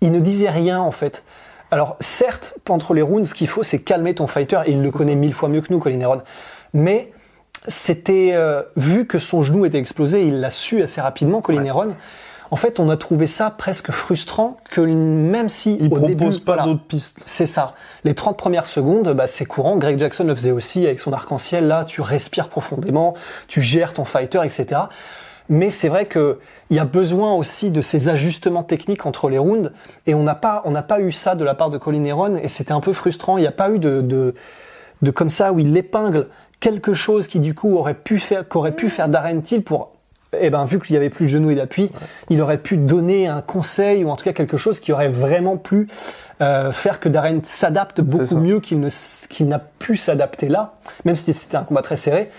il 0.00 0.12
ne 0.12 0.20
disait 0.20 0.50
rien 0.50 0.80
en 0.80 0.90
fait. 0.90 1.24
Alors 1.70 1.96
certes, 2.00 2.54
entre 2.68 2.94
les 2.94 3.02
rounds, 3.02 3.28
ce 3.28 3.34
qu'il 3.34 3.48
faut, 3.48 3.62
c'est 3.62 3.80
calmer 3.80 4.14
ton 4.14 4.26
fighter. 4.26 4.60
Et 4.66 4.72
il 4.72 4.82
le 4.82 4.90
connaît 4.90 5.14
mille 5.16 5.34
fois 5.34 5.48
mieux 5.48 5.60
que 5.60 5.72
nous, 5.72 5.78
Colin 5.78 6.00
Heron. 6.00 6.22
Mais 6.74 7.12
c'était 7.68 8.30
euh, 8.34 8.62
vu 8.76 9.06
que 9.06 9.18
son 9.18 9.42
genou 9.42 9.66
était 9.66 9.78
explosé, 9.78 10.24
il 10.24 10.40
l'a 10.40 10.50
su 10.50 10.82
assez 10.82 11.00
rapidement, 11.00 11.40
Colin 11.40 11.62
Ouais. 11.62 11.68
Heron. 11.68 11.94
En 12.52 12.56
fait, 12.56 12.78
on 12.78 12.88
a 12.90 12.96
trouvé 12.96 13.26
ça 13.26 13.50
presque 13.50 13.90
frustrant 13.90 14.58
que 14.70 14.80
même 14.80 15.48
si 15.48 15.76
Il 15.80 15.86
au 15.86 15.96
propose 15.96 16.06
début, 16.06 16.30
pas 16.44 16.54
voilà, 16.54 16.62
d'autres 16.62 16.84
pistes. 16.86 17.24
c'est 17.26 17.46
ça. 17.46 17.74
Les 18.04 18.14
30 18.14 18.38
premières 18.38 18.66
secondes, 18.66 19.12
bah, 19.14 19.26
c'est 19.26 19.46
courant. 19.46 19.76
Greg 19.76 19.98
Jackson 19.98 20.22
le 20.22 20.34
faisait 20.34 20.52
aussi 20.52 20.86
avec 20.86 21.00
son 21.00 21.12
arc-en-ciel. 21.12 21.66
Là, 21.66 21.84
tu 21.84 22.02
respires 22.02 22.48
profondément, 22.48 23.14
tu 23.48 23.62
gères 23.62 23.92
ton 23.94 24.04
fighter, 24.04 24.40
etc. 24.44 24.82
Mais 25.48 25.70
c'est 25.70 25.88
vrai 25.88 26.06
que 26.06 26.38
il 26.70 26.76
y 26.76 26.80
a 26.80 26.84
besoin 26.84 27.34
aussi 27.34 27.70
de 27.70 27.80
ces 27.80 28.08
ajustements 28.08 28.64
techniques 28.64 29.06
entre 29.06 29.28
les 29.28 29.38
rounds, 29.38 29.70
et 30.06 30.14
on 30.14 30.22
n'a 30.22 30.34
pas, 30.34 30.62
on 30.64 30.72
n'a 30.72 30.82
pas 30.82 31.00
eu 31.00 31.12
ça 31.12 31.34
de 31.34 31.44
la 31.44 31.54
part 31.54 31.70
de 31.70 31.78
Colin 31.78 32.04
Heron, 32.04 32.36
et 32.36 32.48
c'était 32.48 32.72
un 32.72 32.80
peu 32.80 32.92
frustrant. 32.92 33.38
Il 33.38 33.42
n'y 33.42 33.46
a 33.46 33.52
pas 33.52 33.70
eu 33.70 33.78
de, 33.78 34.00
de, 34.00 34.34
de 35.02 35.10
comme 35.10 35.30
ça 35.30 35.52
où 35.52 35.58
il 35.58 35.76
épingle 35.76 36.28
quelque 36.60 36.94
chose 36.94 37.28
qui 37.28 37.38
du 37.38 37.54
coup 37.54 37.76
aurait 37.76 37.94
pu 37.94 38.18
faire, 38.18 38.48
qu'aurait 38.48 38.72
pu 38.72 38.88
faire 38.88 39.08
Darren 39.08 39.40
Till 39.40 39.62
pour, 39.62 39.92
eh 40.38 40.50
ben 40.50 40.64
vu 40.64 40.80
qu'il 40.80 40.94
y 40.94 40.96
avait 40.96 41.10
plus 41.10 41.26
de 41.26 41.30
genoux 41.30 41.50
et 41.50 41.54
d'appui, 41.54 41.90
il 42.30 42.40
aurait 42.40 42.58
pu 42.58 42.76
donner 42.76 43.28
un 43.28 43.42
conseil 43.42 44.04
ou 44.04 44.10
en 44.10 44.16
tout 44.16 44.24
cas 44.24 44.32
quelque 44.32 44.56
chose 44.56 44.80
qui 44.80 44.92
aurait 44.92 45.08
vraiment 45.08 45.56
pu 45.56 45.88
euh, 46.40 46.72
faire 46.72 47.00
que 47.00 47.08
Darren 47.08 47.40
s'adapte 47.44 48.00
beaucoup 48.00 48.36
mieux 48.36 48.60
qu'il 48.60 48.80
ne 48.80 48.88
qu'il 49.28 49.48
n'a 49.48 49.58
pu 49.58 49.96
s'adapter 49.96 50.48
là, 50.48 50.74
même 51.04 51.16
si 51.16 51.32
c'était 51.32 51.56
un 51.56 51.64
combat 51.64 51.82
très 51.82 51.96
serré. 51.96 52.30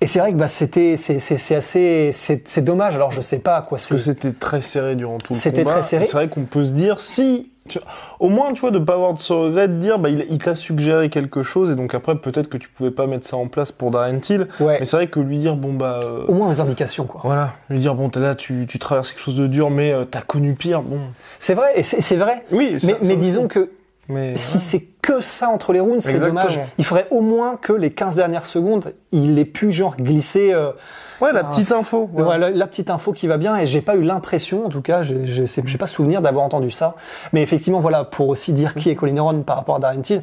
Et 0.00 0.06
c'est 0.06 0.18
vrai 0.18 0.32
que 0.32 0.36
bah, 0.36 0.48
c'était 0.48 0.96
c'est 0.96 1.18
c'est 1.18 1.38
c'est 1.38 1.54
assez 1.54 2.10
c'est 2.12 2.46
c'est 2.48 2.62
dommage. 2.62 2.94
Alors 2.94 3.10
je 3.12 3.20
sais 3.20 3.38
pas 3.38 3.56
à 3.56 3.62
quoi 3.62 3.78
Parce 3.78 3.88
que 3.88 3.96
c'est. 3.98 4.04
c'était 4.12 4.32
très 4.32 4.60
serré 4.60 4.96
durant 4.96 5.18
tout 5.18 5.32
le 5.34 5.38
C'était 5.38 5.62
combat. 5.62 5.74
très 5.74 5.82
serré. 5.82 6.04
C'est 6.04 6.12
vrai 6.12 6.28
qu'on 6.28 6.44
peut 6.44 6.64
se 6.64 6.72
dire, 6.72 7.00
si, 7.00 7.50
tu- 7.68 7.78
au 8.20 8.28
moins, 8.28 8.52
tu 8.52 8.60
vois, 8.60 8.70
de 8.72 8.78
pas 8.78 8.94
avoir 8.94 9.14
de 9.14 9.18
ce 9.20 9.32
regret 9.32 9.68
de 9.68 9.74
dire, 9.78 9.98
bah, 9.98 10.10
il, 10.10 10.26
il 10.28 10.38
t'a 10.38 10.54
suggéré 10.54 11.08
quelque 11.08 11.42
chose, 11.42 11.70
et 11.70 11.74
donc 11.76 11.94
après, 11.94 12.16
peut-être 12.16 12.48
que 12.48 12.56
tu 12.58 12.68
pouvais 12.68 12.90
pas 12.90 13.06
mettre 13.06 13.26
ça 13.26 13.36
en 13.36 13.46
place 13.48 13.72
pour 13.72 13.90
Darren 13.90 14.18
Till. 14.20 14.48
Ouais. 14.60 14.78
Mais 14.80 14.84
c'est 14.84 14.96
vrai 14.96 15.06
que 15.06 15.20
lui 15.20 15.38
dire, 15.38 15.56
bon, 15.56 15.72
bah, 15.72 16.00
euh, 16.04 16.26
Au 16.26 16.34
moins 16.34 16.50
des 16.50 16.60
indications 16.60 17.04
quoi. 17.06 17.20
voilà, 17.24 17.54
lui 17.70 17.78
dire, 17.78 17.94
bon, 17.94 18.10
t'es 18.10 18.20
là, 18.20 18.34
tu, 18.34 18.66
tu 18.68 18.78
traverses 18.78 19.12
quelque 19.12 19.22
chose 19.22 19.36
de 19.36 19.46
dur, 19.46 19.70
mais 19.70 19.92
euh, 19.92 20.04
t'as 20.04 20.20
connu 20.22 20.54
pire, 20.54 20.82
bon. 20.82 20.98
C'est 21.38 21.54
vrai 21.54 21.72
et 21.76 21.82
c'est 21.82 22.00
c'est 22.02 22.16
vrai. 22.16 22.44
Oui, 22.50 22.78
ça- 22.80 22.86
Mais 22.88 22.92
ça 22.94 22.98
mais 23.02 23.16
disons 23.16 23.48
que 23.48 23.70
Mais, 24.08 24.36
si 24.36 24.56
ouais. 24.56 24.60
c'est 24.62 24.86
que 25.04 25.20
ça 25.20 25.50
entre 25.50 25.74
les 25.74 25.80
rounds, 25.80 26.00
c'est 26.02 26.18
dommage. 26.18 26.58
Il 26.78 26.84
faudrait 26.86 27.06
au 27.10 27.20
moins 27.20 27.56
que 27.60 27.74
les 27.74 27.90
15 27.90 28.14
dernières 28.14 28.46
secondes, 28.46 28.94
il 29.12 29.38
ait 29.38 29.44
pu 29.44 29.70
genre 29.70 29.96
glisser 29.96 30.52
euh, 30.54 30.70
Ouais, 31.20 31.30
la 31.32 31.44
petite 31.44 31.72
info. 31.72 32.08
ouais. 32.14 32.22
Ouais, 32.22 32.38
la, 32.38 32.48
la 32.50 32.66
petite 32.66 32.88
info 32.88 33.12
qui 33.12 33.26
va 33.26 33.36
bien 33.36 33.56
et 33.58 33.66
j'ai 33.66 33.82
pas 33.82 33.96
eu 33.96 34.00
l'impression, 34.02 34.64
en 34.64 34.70
tout 34.70 34.80
cas, 34.80 35.02
j'ai 35.02 35.78
pas 35.78 35.86
souvenir 35.86 36.22
d'avoir 36.22 36.42
entendu 36.44 36.70
ça. 36.70 36.94
Mais 37.34 37.42
effectivement, 37.42 37.80
voilà, 37.80 38.04
pour 38.04 38.28
aussi 38.30 38.54
dire 38.54 38.74
qui 38.74 38.88
est 38.88 38.94
Colin 38.94 39.16
Heron 39.16 39.42
par 39.42 39.56
rapport 39.56 39.76
à 39.76 39.78
Darren 39.78 40.00
Till. 40.00 40.22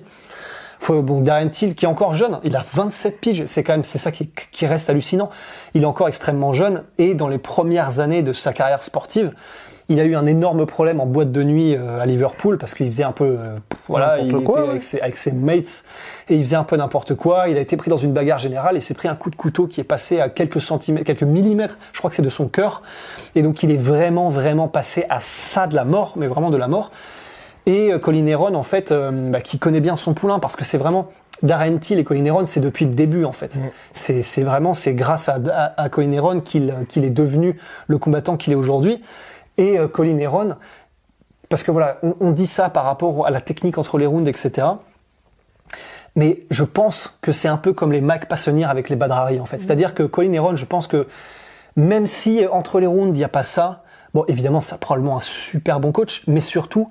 Faut, 0.80 1.04
bon, 1.04 1.22
Darren 1.22 1.50
Till 1.50 1.76
qui 1.76 1.86
est 1.86 1.88
encore 1.88 2.16
jeune, 2.16 2.40
il 2.44 2.56
a 2.56 2.66
27 2.74 3.22
piges, 3.22 3.44
c'est 3.46 3.62
quand 3.64 3.74
même 3.74 3.84
c'est 3.84 4.00
ça 4.00 4.12
qui, 4.12 4.32
qui 4.52 4.66
reste 4.66 4.90
hallucinant. 4.90 5.30
Il 5.76 5.84
est 5.84 5.86
encore 5.86 6.08
extrêmement 6.08 6.54
jeune 6.54 6.82
et 6.98 7.14
dans 7.14 7.28
les 7.28 7.38
premières 7.38 8.00
années 8.00 8.24
de 8.24 8.34
sa 8.34 8.52
carrière 8.52 8.82
sportive, 8.82 9.32
il 9.90 10.00
a 10.00 10.06
eu 10.06 10.16
un 10.16 10.26
énorme 10.26 10.66
problème 10.66 11.00
en 11.00 11.06
boîte 11.06 11.32
de 11.32 11.44
nuit 11.44 11.76
euh, 11.76 12.00
à 12.00 12.06
Liverpool 12.08 12.58
parce 12.58 12.74
qu'il 12.74 12.88
faisait 12.88 13.04
un 13.04 13.12
peu 13.12 13.26
euh, 13.26 13.58
voilà, 13.92 14.20
il 14.20 14.32
quoi, 14.32 14.40
était 14.42 14.64
ouais. 14.64 14.70
avec 14.70 14.84
ses, 14.84 15.02
avec 15.02 15.18
ses 15.18 15.32
mates 15.32 15.84
et 16.30 16.36
il 16.36 16.44
faisait 16.44 16.56
un 16.56 16.64
peu 16.64 16.76
n'importe 16.78 17.16
quoi. 17.16 17.50
Il 17.50 17.58
a 17.58 17.60
été 17.60 17.78
pris 17.78 17.90
dans 17.90 17.98
une 17.98 18.14
bagarre 18.14 18.40
générale 18.40 18.78
et 18.78 18.80
s'est 18.80 18.94
pris 18.94 19.08
un 19.08 19.16
coup 19.16 19.30
de 19.30 19.36
couteau 19.36 19.68
qui 19.68 19.82
est 19.82 19.86
passé 19.86 20.20
à 20.20 20.30
quelques 20.30 20.62
centimètres, 20.62 21.06
quelques 21.06 21.24
millimètres, 21.24 21.78
je 21.94 22.00
crois 22.00 22.10
que 22.10 22.16
c'est 22.16 22.22
de 22.22 22.30
son 22.30 22.48
cœur. 22.48 22.82
Et 23.36 23.42
donc 23.42 23.64
il 23.64 23.72
est 23.72 23.78
vraiment, 23.78 24.30
vraiment 24.30 24.68
passé 24.68 25.06
à 25.10 25.20
ça 25.22 25.68
de 25.68 25.76
la 25.76 25.86
mort, 25.86 26.14
mais 26.16 26.28
vraiment 26.28 26.50
de 26.50 26.58
la 26.58 26.68
mort. 26.68 26.92
Et 27.66 27.94
euh, 27.94 28.00
Colin 28.00 28.26
Heron, 28.26 28.56
en 28.56 28.64
fait, 28.64 28.92
euh, 28.92 29.12
bah, 29.12 29.42
qui 29.42 29.60
connaît 29.60 29.82
bien 29.82 29.98
son 29.98 30.14
poulain 30.14 30.40
parce 30.40 30.56
que 30.56 30.66
c'est 30.66 30.78
vraiment 30.78 31.10
Darren 31.44 31.78
Till 31.80 32.00
et 32.00 32.04
Colin 32.04 32.26
Heron, 32.26 32.46
c'est 32.46 32.60
depuis 32.60 32.86
le 32.86 32.94
début 32.94 33.26
en 33.26 33.32
fait. 33.32 33.56
Mm. 33.56 33.70
C'est 33.94 34.44
vraiment 34.44 34.74
c'est 34.74 34.94
grâce 34.94 35.30
à, 35.30 35.38
à, 35.54 35.82
à 35.82 35.90
Colin 35.90 36.12
Heron 36.12 36.40
qu'il 36.40 36.74
qu'il 36.88 37.04
est 37.04 37.10
devenu 37.10 37.58
le 37.88 37.98
combattant 37.98 38.38
qu'il 38.38 38.54
est 38.54 38.56
aujourd'hui. 38.56 39.02
Et 39.58 39.78
euh, 39.78 39.88
Colin 39.88 40.18
Heron, 40.18 40.56
parce 41.52 41.62
que 41.62 41.70
voilà, 41.70 41.98
on, 42.02 42.16
on 42.20 42.32
dit 42.32 42.48
ça 42.48 42.70
par 42.70 42.86
rapport 42.86 43.28
à 43.28 43.30
la 43.30 43.42
technique 43.42 43.78
entre 43.78 44.00
les 44.00 44.08
rounds, 44.08 44.28
etc. 44.28 44.68
Mais 46.16 46.44
je 46.50 46.64
pense 46.64 47.18
que 47.22 47.32
c'est 47.32 47.48
un 47.48 47.58
peu 47.58 47.74
comme 47.74 47.92
les 47.92 48.02
Mike 48.02 48.28
Passonier 48.28 48.66
avec 48.66 48.90
les 48.90 48.96
Badrari 48.96 49.40
en 49.40 49.46
fait. 49.46 49.58
C'est-à-dire 49.58 49.94
que 49.94 50.04
Colin 50.04 50.34
Heron, 50.34 50.56
je 50.56 50.66
pense 50.66 50.88
que 50.88 51.08
même 51.76 52.08
si 52.08 52.44
euh, 52.44 52.52
entre 52.52 52.80
les 52.80 52.88
rounds 52.88 53.16
il 53.16 53.20
n'y 53.20 53.24
a 53.24 53.30
pas 53.30 53.44
ça, 53.44 53.84
bon 54.14 54.26
évidemment 54.28 54.62
c'est 54.62 54.80
probablement 54.80 55.18
un 55.18 55.22
super 55.22 55.80
bon 55.80 55.92
coach, 55.92 56.24
mais 56.28 56.42
surtout 56.42 56.90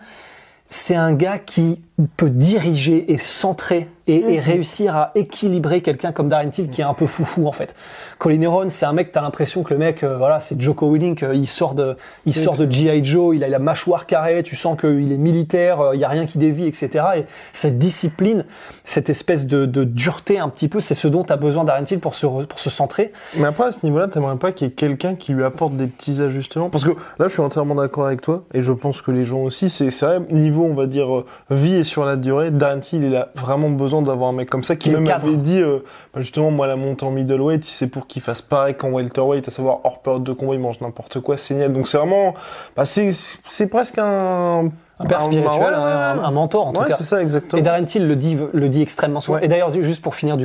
c'est 0.68 0.94
un 0.94 1.12
gars 1.12 1.38
qui 1.38 1.82
peut 2.06 2.30
diriger 2.30 3.12
et 3.12 3.18
centrer 3.18 3.88
et, 4.06 4.34
et 4.34 4.40
réussir 4.40 4.96
à 4.96 5.12
équilibrer 5.14 5.82
quelqu'un 5.82 6.12
comme 6.12 6.28
Darren 6.28 6.50
Till 6.50 6.68
qui 6.70 6.80
est 6.80 6.84
un 6.84 6.94
peu 6.94 7.06
foufou 7.06 7.46
en 7.46 7.52
fait. 7.52 7.74
Colin 8.18 8.40
Heron, 8.40 8.70
c'est 8.70 8.86
un 8.86 8.92
mec, 8.92 9.12
t'as 9.12 9.22
l'impression 9.22 9.62
que 9.62 9.72
le 9.72 9.78
mec, 9.78 10.02
euh, 10.02 10.16
voilà, 10.16 10.40
c'est 10.40 10.60
Joko 10.60 10.92
Willink, 10.92 11.22
euh, 11.22 11.34
il 11.34 11.46
sort 11.46 11.74
de, 11.74 11.96
il 12.26 12.34
sort 12.34 12.56
de 12.56 12.70
G.I. 12.70 13.04
Joe, 13.04 13.36
il 13.36 13.44
a 13.44 13.48
la 13.48 13.58
mâchoire 13.58 14.06
carrée, 14.06 14.42
tu 14.42 14.56
sens 14.56 14.78
qu'il 14.78 15.12
est 15.12 15.18
militaire, 15.18 15.80
euh, 15.80 15.94
il 15.94 16.00
y 16.00 16.04
a 16.04 16.08
rien 16.08 16.26
qui 16.26 16.38
dévie, 16.38 16.66
etc. 16.66 17.04
Et 17.16 17.24
cette 17.52 17.78
discipline, 17.78 18.44
cette 18.84 19.10
espèce 19.10 19.46
de, 19.46 19.64
de 19.64 19.84
dureté 19.84 20.38
un 20.38 20.48
petit 20.48 20.68
peu, 20.68 20.80
c'est 20.80 20.94
ce 20.94 21.08
dont 21.08 21.22
t'as 21.22 21.36
besoin 21.36 21.64
Darren 21.64 21.84
Till 21.84 22.00
pour 22.00 22.14
se, 22.14 22.26
pour 22.26 22.58
se 22.58 22.70
centrer. 22.70 23.12
Mais 23.36 23.46
après, 23.46 23.64
à 23.64 23.72
ce 23.72 23.80
niveau-là, 23.84 24.08
t'aimerais 24.08 24.36
pas 24.36 24.52
qu'il 24.52 24.66
y 24.66 24.70
ait 24.70 24.74
quelqu'un 24.74 25.14
qui 25.14 25.32
lui 25.32 25.44
apporte 25.44 25.76
des 25.76 25.86
petits 25.86 26.20
ajustements? 26.20 26.68
Parce 26.68 26.84
que 26.84 26.90
là, 26.90 27.28
je 27.28 27.32
suis 27.32 27.42
entièrement 27.42 27.74
d'accord 27.74 28.06
avec 28.06 28.20
toi, 28.20 28.44
et 28.54 28.62
je 28.62 28.72
pense 28.72 29.02
que 29.02 29.10
les 29.10 29.24
gens 29.24 29.40
aussi, 29.40 29.70
c'est 29.70 29.90
c'est 29.90 30.06
vrai, 30.06 30.20
niveau, 30.30 30.64
on 30.64 30.74
va 30.74 30.86
dire, 30.86 31.14
euh, 31.14 31.26
vie 31.50 31.74
et 31.74 31.84
sur 31.90 32.04
la 32.04 32.16
durée, 32.16 32.50
Darren 32.50 32.80
Till, 32.80 33.04
il 33.04 33.16
a 33.16 33.28
vraiment 33.34 33.68
besoin 33.68 34.00
d'avoir 34.00 34.30
un 34.30 34.32
mec 34.32 34.48
comme 34.48 34.64
ça, 34.64 34.76
qui 34.76 34.90
même 34.90 35.04
cadre. 35.04 35.26
avait 35.26 35.36
dit, 35.36 35.60
euh, 35.60 35.80
bah, 36.14 36.20
justement, 36.20 36.50
moi, 36.50 36.66
la 36.66 36.76
montée 36.76 37.04
en 37.04 37.10
middleweight, 37.10 37.64
c'est 37.64 37.88
pour 37.88 38.06
qu'il 38.06 38.22
fasse 38.22 38.40
pareil 38.40 38.74
qu'en 38.74 38.90
welterweight, 38.90 39.46
à 39.46 39.50
savoir, 39.50 39.80
hors 39.84 40.00
période 40.00 40.22
de 40.22 40.32
combat, 40.32 40.54
il 40.54 40.60
mange 40.60 40.80
n'importe 40.80 41.20
quoi, 41.20 41.36
c'est 41.36 41.54
génial. 41.54 41.72
Donc 41.72 41.88
c'est 41.88 41.98
vraiment, 41.98 42.34
bah, 42.76 42.84
c'est 42.84 43.10
c'est 43.48 43.66
presque 43.66 43.98
un... 43.98 44.70
Un 45.02 45.06
père 45.06 45.22
spirituel, 45.22 45.72
un, 45.72 46.30
mentor 46.30 46.66
en 46.66 46.72
tout 46.74 46.82
ouais, 46.82 46.88
cas. 46.88 46.96
c'est 46.96 47.04
ça, 47.04 47.22
exactement. 47.22 47.58
Et 47.58 47.62
Darren 47.62 47.84
Till 47.84 48.06
le 48.06 48.16
dit, 48.16 48.36
le 48.52 48.68
dit 48.68 48.82
extrêmement 48.82 49.20
souvent. 49.20 49.38
Ouais. 49.38 49.46
Et 49.46 49.48
d'ailleurs, 49.48 49.72
juste 49.72 50.02
pour 50.02 50.14
finir 50.14 50.36
du 50.36 50.44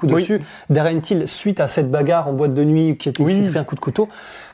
Coup 0.00 0.06
Oui. 0.14 0.22
dessus. 0.22 0.40
Darren 0.68 1.00
Till, 1.00 1.28
suite 1.28 1.60
à 1.60 1.68
cette 1.68 1.90
bagarre 1.90 2.28
en 2.28 2.32
boîte 2.32 2.54
de 2.54 2.64
nuit 2.64 2.96
qui 2.96 3.08
était 3.08 3.22
Oui. 3.22 3.50
un 3.54 3.64
coup 3.64 3.74
de 3.74 3.80
couteau, 3.80 4.08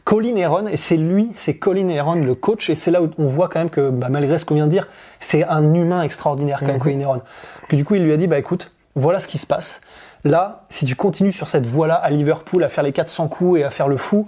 Colin 0.04 0.36
Heron, 0.36 0.66
et 0.66 0.76
c'est 0.76 0.96
lui, 0.96 1.30
c'est 1.34 1.54
Colin 1.56 1.88
Heron 1.88 2.14
le 2.16 2.34
coach, 2.34 2.70
et 2.70 2.74
c'est 2.74 2.90
là 2.90 3.02
où 3.02 3.10
on 3.18 3.26
voit 3.26 3.48
quand 3.48 3.58
même 3.58 3.70
que, 3.70 3.90
bah, 3.90 4.08
malgré 4.10 4.38
ce 4.38 4.44
qu'on 4.44 4.54
vient 4.54 4.66
de 4.66 4.70
dire, 4.70 4.88
c'est 5.18 5.44
un 5.44 5.74
humain 5.74 6.02
extraordinaire 6.02 6.58
quand 6.60 6.66
même, 6.66 6.78
Colin 6.78 7.00
Heron. 7.00 7.22
Que 7.68 7.76
du 7.76 7.84
coup, 7.84 7.94
il 7.96 8.02
lui 8.04 8.12
a 8.12 8.16
dit, 8.16 8.26
bah 8.26 8.38
écoute, 8.38 8.72
voilà 8.94 9.18
ce 9.20 9.26
qui 9.28 9.38
se 9.38 9.46
passe. 9.46 9.80
Là, 10.24 10.64
si 10.68 10.84
tu 10.84 10.94
continues 10.96 11.32
sur 11.32 11.48
cette 11.48 11.66
voie-là 11.66 11.94
à 11.94 12.10
Liverpool 12.10 12.62
à 12.64 12.68
faire 12.68 12.82
les 12.84 12.92
400 12.92 13.28
coups 13.28 13.60
et 13.60 13.64
à 13.64 13.70
faire 13.70 13.88
le 13.88 13.96
fou, 13.96 14.26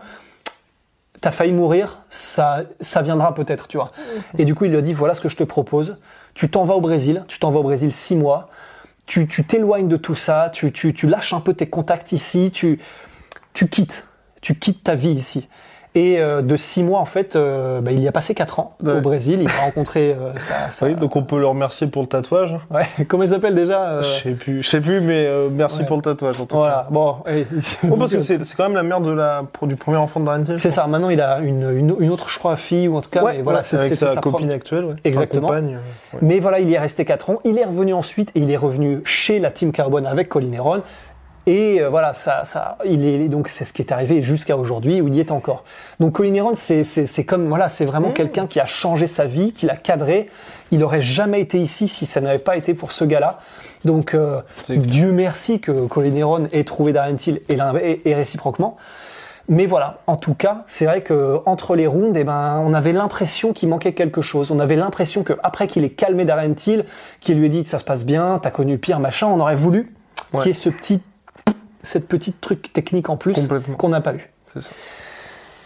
t'as 1.21 1.31
failli 1.31 1.53
mourir, 1.53 1.99
ça, 2.09 2.63
ça 2.81 3.03
viendra 3.03 3.35
peut-être, 3.35 3.67
tu 3.69 3.77
vois. 3.77 3.89
Et 4.37 4.45
du 4.45 4.55
coup, 4.55 4.65
il 4.67 4.71
lui 4.71 4.79
a 4.79 4.83
dit, 4.83 4.93
voilà 4.93 5.15
ce 5.15 5.21
que 5.21 5.29
je 5.29 5.37
te 5.37 5.45
propose. 5.45 5.97
Tu 6.35 6.49
t'en 6.49 6.65
vas 6.65 6.75
au 6.75 6.81
Brésil, 6.81 7.25
tu 7.27 7.41
t'en 7.41 7.51
vas 7.51 7.59
au 7.61 7.65
Brésil 7.65 7.93
six 7.93 8.15
mois, 8.15 8.49
tu 9.09 9.45
t'éloignes 9.45 9.89
de 9.89 9.97
tout 9.97 10.15
ça, 10.15 10.51
tu, 10.53 10.71
tu, 10.71 10.93
tu 10.95 11.09
lâches 11.09 11.33
un 11.33 11.41
peu 11.41 11.55
tes 11.55 11.67
contacts 11.67 12.13
ici, 12.13 12.51
tu, 12.53 12.79
tu 13.55 13.69
quittes, 13.69 14.07
tu 14.41 14.55
quittes 14.55 14.85
ta 14.85 14.95
vie 14.95 15.11
ici. 15.11 15.49
Et 15.99 16.21
euh, 16.21 16.43
de 16.43 16.57
six 16.57 16.85
mois, 16.85 17.01
en 17.01 17.05
fait, 17.05 17.35
euh, 17.35 17.81
bah, 17.81 17.91
il 17.91 17.99
y 18.01 18.07
a 18.07 18.13
passé 18.13 18.33
quatre 18.35 18.61
ans 18.61 18.77
Ouais. 18.85 18.93
au 18.93 19.01
Brésil. 19.01 19.41
Il 19.43 19.49
a 19.49 19.65
rencontré 19.65 20.13
euh, 20.13 20.33
sa, 20.69 20.87
Oui, 20.87 20.95
donc 20.95 21.17
on 21.17 21.25
peut 21.25 21.41
le 21.41 21.47
remercier 21.47 21.89
pour 21.89 22.03
le 22.03 22.09
tatouage. 22.09 22.55
Ouais, 22.71 22.87
comment 23.09 23.25
il 23.25 23.31
s'appelle 23.31 23.55
déjà 23.57 24.01
Je 24.03 24.23
sais 24.23 24.31
plus, 24.31 24.63
je 24.63 24.69
sais 24.69 24.81
plus, 24.81 25.01
mais 25.01 25.29
merci 25.51 25.81
Ouais. 25.81 25.87
pour 25.87 25.97
le 25.97 26.03
tatouage 26.03 26.41
en 26.41 26.47
tout 26.47 26.57
Voilà, 26.57 26.87
bon. 26.91 27.17
parce 27.99 28.13
que 28.13 28.21
c'est 28.21 28.39
quand 28.57 28.65
même 28.65 28.77
la 28.77 28.83
mère 28.85 29.01
de 29.01 29.11
la, 29.11 29.43
pour- 29.53 29.67
du 29.67 29.75
premier 29.77 29.97
enfant 29.97 30.21
de 30.21 30.27
Darren. 30.27 30.45
C'est 30.57 30.71
ça, 30.71 30.87
maintenant 30.87 31.11
il 31.11 31.21
a 31.21 31.41
une, 31.41 31.69
une, 31.77 31.97
une 31.99 32.11
autre, 32.11 32.29
je 32.29 32.39
crois, 32.39 32.57
fille, 32.57 32.87
ou 32.87 32.97
en 32.97 33.01
tout 33.01 33.11
cas, 33.11 33.25
Ouais, 33.25 33.39
mais 33.39 33.43
voilà, 33.43 33.63
c'est 33.65 33.77
avec 33.79 33.95
sa, 33.95 34.15
sa 34.15 34.21
copine 34.21 34.47
propre- 34.47 34.55
actuelle, 34.55 34.85
ouais. 34.85 34.95
Exactement. 35.05 35.49
Compagne. 35.49 35.79
Mais 36.23 36.39
voilà, 36.39 36.61
il 36.61 36.69
y 36.71 36.75
est 36.75 36.79
resté 36.79 37.05
4 37.05 37.31
ans. 37.31 37.39
Il 37.45 37.59
est 37.59 37.65
revenu 37.65 37.93
ensuite 37.93 38.31
et 38.35 38.41
il 38.41 38.51
est 38.51 38.57
revenu 38.57 39.01
chez 39.05 39.41
la 39.41 39.51
Team 39.51 39.73
Carbone 39.73 40.07
avec 40.07 40.29
Colin 40.29 40.53
Heron. 40.53 40.83
Et 41.49 41.81
euh, 41.81 41.89
voilà, 41.89 42.13
ça, 42.13 42.45
ça, 42.45 42.77
il 42.85 43.05
est 43.07 43.29
donc 43.29 43.49
c'est 43.49 43.65
ce 43.65 43.73
qui 43.73 43.81
est 43.81 43.91
arrivé 43.91 44.21
jusqu'à 44.21 44.57
aujourd'hui 44.57 45.01
où 45.01 45.09
il 45.09 45.15
y 45.15 45.21
est 45.21 45.31
encore. 45.31 45.65
Donc 45.99 46.13
Colin 46.13 46.35
Heron, 46.35 46.53
c'est 46.55 46.85
c'est 46.85 47.07
c'est 47.07 47.25
comme 47.25 47.49
voilà, 47.49 47.69
c'est 47.71 47.85
Mmh. 47.85 47.89
vraiment 47.89 48.11
quelqu'un 48.13 48.47
qui 48.47 48.61
a 48.61 48.67
changé 48.67 49.07
sa 49.07 49.25
vie, 49.25 49.53
qui 49.53 49.65
l'a 49.67 49.77
cadré. 49.77 50.29
Il 50.73 50.85
aurait 50.85 51.01
jamais 51.01 51.41
été 51.41 51.59
ici 51.59 51.89
si 51.89 52.05
ça 52.05 52.21
n'avait 52.21 52.39
pas 52.39 52.57
été 52.59 52.75
pour 52.75 52.93
ce 52.93 53.05
gars-là. 53.05 53.39
Donc 53.87 54.15
euh. 54.15 54.43
Dieu 54.69 55.11
merci 55.11 55.59
que 55.61 55.73
Colin 55.87 56.15
Heron 56.15 56.49
ait 56.53 56.65
trouvé 56.65 56.93
Darren 56.93 57.17
Till 57.17 57.41
et, 57.49 57.57
l'un- 57.57 57.75
et, 57.77 58.03
et 58.05 58.15
réciproquement. 58.15 58.77
Mais 59.51 59.65
voilà, 59.65 60.01
en 60.07 60.17
tout 60.17 60.35
cas, 60.35 60.65
c'est 60.67 60.85
vrai 60.85 61.01
que 61.01 61.39
entre 61.47 61.75
les 61.75 61.87
rounds, 61.87 62.13
eh 62.21 62.25
ben, 62.25 62.63
on 62.63 62.75
avait 62.75 62.93
l'impression 62.93 63.55
qu'il 63.55 63.71
manquait 63.71 63.95
quelque 63.95 64.21
chose. 64.21 64.51
On 64.51 64.59
avait 64.59 64.77
l'impression 64.77 65.23
que 65.23 65.33
après 65.43 65.67
qu'il 65.67 65.85
ait 65.85 65.89
calmé 65.89 66.27
Darren 66.27 66.53
Till, 66.53 66.85
qu'il 67.21 67.39
lui 67.39 67.47
ait 67.47 67.49
dit 67.49 67.63
que 67.63 67.71
ça 67.71 67.79
se 67.79 67.85
passe 67.85 68.05
bien, 68.05 68.39
t'as 68.43 68.51
connu 68.51 68.77
pire, 68.77 69.01
machin, 69.01 69.29
on 69.29 69.41
aurait 69.41 69.55
voulu 69.57 69.95
Ouais. 70.35 70.41
qu'il 70.43 70.49
y 70.49 70.51
ait 70.51 70.53
ce 70.53 70.69
petit, 70.69 71.01
cette 71.83 72.09
petite 72.09 72.41
truc 72.41 72.73
technique 72.73 73.09
en 73.09 73.17
plus 73.17 73.49
qu'on 73.77 73.89
n'a 73.89 74.01
pas 74.01 74.15
eu. 74.15 74.31
C'est 74.53 74.63
ça. 74.63 74.71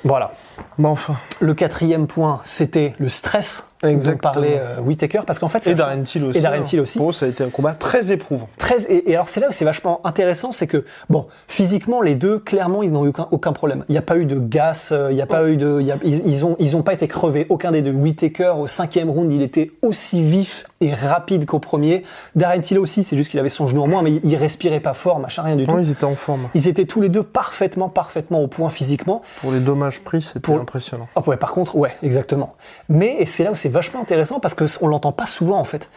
Voilà. 0.04 0.33
Bah 0.78 0.88
enfin. 0.88 1.16
Le 1.40 1.54
quatrième 1.54 2.07
point, 2.07 2.40
c'était 2.45 2.95
le 2.99 3.09
stress 3.09 3.69
dont 3.83 3.89
Exactement. 3.89 4.33
parlait 4.33 4.59
euh, 4.61 4.81
Whittaker, 4.81 5.21
parce 5.27 5.39
qu'en 5.39 5.49
fait, 5.49 5.67
Et 5.67 5.75
Darren 5.75 6.03
Till 6.03 6.25
aussi. 6.25 6.39
Et 6.39 6.43
Darren 6.43 6.61
hein. 6.61 6.62
Till 6.62 6.81
aussi. 6.81 6.99
Pour 6.99 7.11
eux, 7.11 7.12
ça 7.12 7.27
a 7.27 7.29
été 7.29 7.43
un 7.45 7.49
combat 7.51 7.75
très 7.75 8.12
éprouvant. 8.12 8.49
Très, 8.59 8.83
et, 8.85 9.11
et 9.11 9.15
alors 9.15 9.29
c'est 9.29 9.41
là 9.41 9.49
où 9.49 9.53
c'est 9.53 9.65
vachement 9.65 10.01
intéressant, 10.05 10.53
c'est 10.53 10.67
que 10.67 10.85
bon, 11.11 11.27
physiquement 11.49 12.01
les 12.01 12.15
deux, 12.15 12.39
clairement, 12.39 12.83
ils 12.83 12.93
n'ont 12.93 13.05
eu 13.05 13.09
aucun, 13.09 13.29
aucun 13.31 13.53
problème. 13.53 13.85
Il 13.89 13.93
n'y 13.93 13.99
a 13.99 14.03
pas 14.03 14.17
eu 14.19 14.25
de 14.25 14.39
gas, 14.39 14.91
euh, 14.93 15.09
il 15.11 15.15
n'y 15.17 15.23
a 15.23 15.27
pas 15.27 15.49
eu 15.49 15.57
de, 15.57 15.79
il 15.81 15.87
y 15.87 15.93
a- 15.93 15.99
ils, 16.05 16.27
ils 16.27 16.45
ont, 16.45 16.57
ils 16.59 16.77
ont 16.77 16.83
pas 16.83 16.93
été 16.95 17.09
crevés. 17.09 17.47
Aucun 17.49 17.73
des 17.73 17.83
deux. 17.83 17.93
Whittaker 17.93 18.55
au 18.59 18.67
cinquième 18.67 19.11
round, 19.11 19.33
il 19.33 19.43
était 19.43 19.73
aussi 19.83 20.23
vif 20.23 20.65
et 20.81 20.93
rapide 20.95 21.47
qu'au 21.47 21.59
premier. 21.59 22.03
Darren 22.37 22.61
Till 22.61 22.79
aussi, 22.79 23.05
c'est 23.05 23.17
juste 23.17 23.31
qu'il 23.31 23.41
avait 23.41 23.49
son 23.49 23.67
genou 23.69 23.83
en 23.83 23.87
moins, 23.89 24.03
mais 24.03 24.12
il, 24.12 24.21
il 24.25 24.37
respirait 24.37 24.81
pas 24.81 24.95
fort, 24.95 25.19
machin, 25.21 25.43
rien 25.43 25.57
du 25.57 25.67
tout. 25.67 25.73
Non, 25.73 25.79
ils 25.79 25.91
étaient 25.91 26.05
en 26.05 26.15
forme. 26.17 26.49
Ils 26.55 26.69
étaient 26.69 26.87
tous 26.87 27.01
les 27.01 27.09
deux 27.09 27.23
parfaitement, 27.23 27.89
parfaitement 27.89 28.41
au 28.41 28.47
point 28.49 28.71
physiquement. 28.71 29.23
Pour 29.41 29.53
les 29.53 29.61
dommages 29.61 30.01
pris, 30.01 30.23
c'était 30.23 30.41
Pour- 30.41 30.61
impressionnant. 30.61 31.09
Ah 31.17 31.23
ouais, 31.27 31.37
par 31.37 31.53
contre, 31.53 31.77
ouais, 31.77 31.93
exactement. 32.03 32.55
Mais 32.89 33.17
et 33.21 33.27
c'est 33.27 33.45
là 33.45 33.53
où 33.53 33.55
c'est 33.55 33.69
vachement 33.73 34.00
intéressant 34.00 34.38
parce 34.38 34.55
que 34.55 34.64
on 34.81 34.88
l'entend 34.88 35.12
pas 35.12 35.26
souvent 35.26 35.59
en 35.59 35.64
fait. 35.64 35.88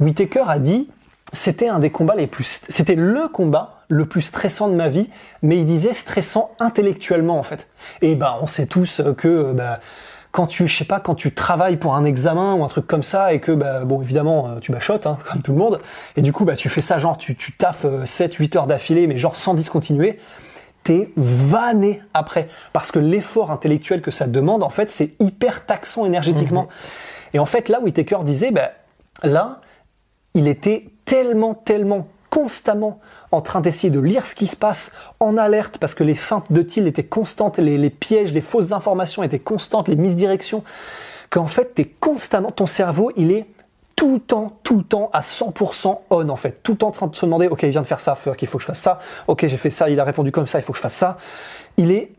Whittaker 0.00 0.44
a 0.46 0.58
dit 0.58 0.90
c'était 1.32 1.68
un 1.68 1.78
des 1.78 1.90
combats 1.90 2.16
les 2.16 2.26
plus, 2.26 2.60
c'était 2.68 2.96
le 2.96 3.28
combat 3.28 3.84
le 3.88 4.06
plus 4.06 4.22
stressant 4.22 4.68
de 4.68 4.74
ma 4.74 4.88
vie, 4.88 5.08
mais 5.42 5.58
il 5.58 5.66
disait 5.66 5.92
stressant 5.92 6.50
intellectuellement 6.58 7.38
en 7.38 7.42
fait. 7.42 7.68
Et 8.02 8.14
ben 8.16 8.36
on 8.42 8.46
sait 8.46 8.66
tous 8.66 9.00
que 9.16 9.28
euh, 9.28 9.52
bah, 9.52 9.80
quand 10.32 10.46
tu, 10.46 10.68
je 10.68 10.76
sais 10.76 10.84
pas, 10.84 11.00
quand 11.00 11.14
tu 11.14 11.32
travailles 11.32 11.76
pour 11.76 11.94
un 11.94 12.04
examen 12.04 12.54
ou 12.54 12.64
un 12.64 12.68
truc 12.68 12.86
comme 12.86 13.02
ça 13.02 13.32
et 13.32 13.40
que, 13.40 13.50
bah, 13.50 13.84
bon, 13.84 14.00
évidemment, 14.00 14.48
euh, 14.48 14.58
tu 14.60 14.70
bachotes, 14.70 15.06
hein, 15.06 15.18
comme 15.28 15.42
tout 15.42 15.52
le 15.52 15.58
monde, 15.58 15.80
et 16.16 16.22
du 16.22 16.32
coup, 16.32 16.44
bah, 16.44 16.54
tu 16.54 16.68
fais 16.68 16.80
ça, 16.80 16.98
genre, 16.98 17.18
tu, 17.18 17.34
tu 17.34 17.52
taffes 17.52 17.86
7, 18.04 18.34
8 18.34 18.56
heures 18.56 18.66
d'affilée, 18.68 19.08
mais 19.08 19.16
genre 19.16 19.34
sans 19.34 19.54
discontinuer, 19.54 20.18
t'es 20.84 21.10
vanné 21.16 22.02
après. 22.14 22.48
Parce 22.72 22.90
que 22.90 22.98
l'effort 22.98 23.50
intellectuel 23.50 24.02
que 24.02 24.10
ça 24.10 24.26
demande, 24.26 24.62
en 24.62 24.70
fait, 24.70 24.90
c'est 24.90 25.12
hyper 25.20 25.66
taxant 25.66 26.06
énergétiquement. 26.06 26.68
Et 27.34 27.38
en 27.38 27.46
fait, 27.46 27.68
là, 27.68 27.80
Whitaker 27.80 28.18
disait, 28.22 28.50
bah, 28.50 28.72
là, 29.22 29.60
il 30.34 30.48
était 30.48 30.86
tellement, 31.04 31.54
tellement 31.54 32.08
constamment 32.30 33.00
en 33.32 33.40
train 33.40 33.60
d'essayer 33.60 33.90
de 33.90 34.00
lire 34.00 34.26
ce 34.26 34.34
qui 34.34 34.46
se 34.46 34.56
passe, 34.56 34.92
en 35.18 35.36
alerte, 35.36 35.78
parce 35.78 35.94
que 35.94 36.04
les 36.04 36.14
feintes 36.14 36.50
de 36.50 36.62
Thiel 36.62 36.86
étaient 36.86 37.04
constantes, 37.04 37.58
les, 37.58 37.76
les 37.76 37.90
pièges, 37.90 38.32
les 38.32 38.40
fausses 38.40 38.72
informations 38.72 39.22
étaient 39.22 39.38
constantes, 39.38 39.88
les 39.88 39.96
misdirections, 39.96 40.62
qu'en 41.28 41.46
fait, 41.46 41.74
t'es 41.74 41.84
constamment, 41.84 42.50
ton 42.50 42.66
cerveau, 42.66 43.12
il 43.16 43.32
est 43.32 43.46
tout 43.96 44.14
le 44.14 44.20
temps, 44.20 44.58
tout 44.62 44.78
le 44.78 44.82
temps 44.82 45.10
à 45.12 45.20
100% 45.20 45.98
on 46.08 46.28
en 46.30 46.36
fait, 46.36 46.62
tout 46.62 46.72
le 46.72 46.78
temps 46.78 46.88
en 46.88 46.92
train 46.92 47.06
de 47.06 47.14
se 47.14 47.26
demander, 47.26 47.48
ok, 47.48 47.64
il 47.64 47.70
vient 47.70 47.82
de 47.82 47.86
faire 47.86 48.00
ça, 48.00 48.14
fuck, 48.14 48.40
il 48.40 48.48
faut 48.48 48.56
que 48.56 48.62
je 48.62 48.66
fasse 48.66 48.80
ça, 48.80 48.98
ok, 49.26 49.46
j'ai 49.46 49.56
fait 49.58 49.68
ça, 49.68 49.90
il 49.90 50.00
a 50.00 50.04
répondu 50.04 50.32
comme 50.32 50.46
ça, 50.46 50.58
il 50.58 50.62
faut 50.62 50.72
que 50.72 50.78
je 50.78 50.82
fasse 50.82 50.94
ça. 50.94 51.18
Il 51.76 51.90
est, 51.90 52.10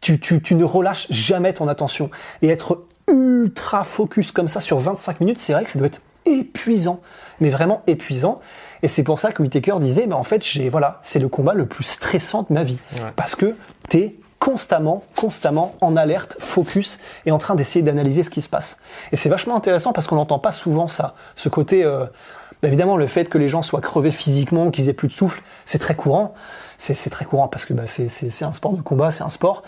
tu, 0.00 0.18
tu, 0.18 0.40
tu 0.40 0.54
ne 0.54 0.64
relâches 0.64 1.06
jamais 1.10 1.52
ton 1.52 1.68
attention. 1.68 2.10
Et 2.40 2.48
être 2.48 2.84
ultra 3.08 3.84
focus 3.84 4.32
comme 4.32 4.48
ça 4.48 4.60
sur 4.60 4.78
25 4.78 5.20
minutes, 5.20 5.38
c'est 5.38 5.52
vrai 5.52 5.64
que 5.64 5.70
ça 5.70 5.78
doit 5.78 5.88
être 5.88 6.00
épuisant, 6.24 7.00
mais 7.40 7.50
vraiment 7.50 7.82
épuisant. 7.86 8.40
Et 8.82 8.88
c'est 8.88 9.02
pour 9.02 9.20
ça 9.20 9.32
que 9.32 9.42
Whitaker 9.42 9.76
disait, 9.80 10.06
bah 10.06 10.16
en 10.16 10.24
fait, 10.24 10.44
j'ai 10.44 10.68
voilà, 10.68 10.98
c'est 11.02 11.18
le 11.18 11.28
combat 11.28 11.54
le 11.54 11.66
plus 11.66 11.84
stressant 11.84 12.46
de 12.48 12.52
ma 12.54 12.64
vie, 12.64 12.78
parce 13.14 13.34
que 13.34 13.54
t'es 13.88 14.16
constamment, 14.38 15.02
constamment 15.16 15.74
en 15.80 15.96
alerte, 15.96 16.36
focus 16.38 16.98
et 17.24 17.30
en 17.30 17.38
train 17.38 17.54
d'essayer 17.54 17.82
d'analyser 17.82 18.22
ce 18.22 18.30
qui 18.30 18.42
se 18.42 18.48
passe. 18.48 18.76
Et 19.12 19.16
c'est 19.16 19.28
vachement 19.28 19.56
intéressant 19.56 19.92
parce 19.92 20.06
qu'on 20.06 20.16
n'entend 20.16 20.38
pas 20.38 20.52
souvent 20.52 20.88
ça, 20.88 21.14
ce 21.36 21.48
côté. 21.48 21.84
euh, 21.84 22.06
bah, 22.62 22.68
évidemment, 22.68 22.96
le 22.96 23.06
fait 23.06 23.28
que 23.28 23.38
les 23.38 23.48
gens 23.48 23.62
soient 23.62 23.80
crevés 23.80 24.12
physiquement, 24.12 24.70
qu'ils 24.70 24.88
aient 24.88 24.94
plus 24.94 25.08
de 25.08 25.12
souffle, 25.12 25.42
c'est 25.64 25.78
très 25.78 25.94
courant. 25.94 26.34
C'est 26.78 27.10
très 27.10 27.24
courant 27.24 27.48
parce 27.48 27.64
que 27.64 27.74
bah, 27.74 27.84
c'est 27.86 28.42
un 28.44 28.52
sport 28.52 28.72
de 28.72 28.82
combat, 28.82 29.10
c'est 29.10 29.24
un 29.24 29.30
sport. 29.30 29.62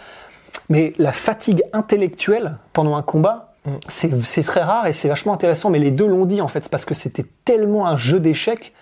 Mais 0.68 0.92
la 0.98 1.12
fatigue 1.12 1.62
intellectuelle 1.72 2.56
pendant 2.72 2.96
un 2.96 3.02
combat, 3.02 3.54
c'est 3.88 4.24
c'est 4.24 4.42
très 4.42 4.62
rare 4.62 4.86
et 4.86 4.92
c'est 4.92 5.08
vachement 5.08 5.32
intéressant. 5.32 5.70
Mais 5.70 5.78
les 5.78 5.90
deux 5.90 6.06
l'ont 6.06 6.26
dit 6.26 6.40
en 6.40 6.48
fait, 6.48 6.62
c'est 6.62 6.70
parce 6.70 6.84
que 6.84 6.94
c'était 6.94 7.26
tellement 7.44 7.86
un 7.86 7.96
jeu 7.96 8.20
d'échecs 8.20 8.72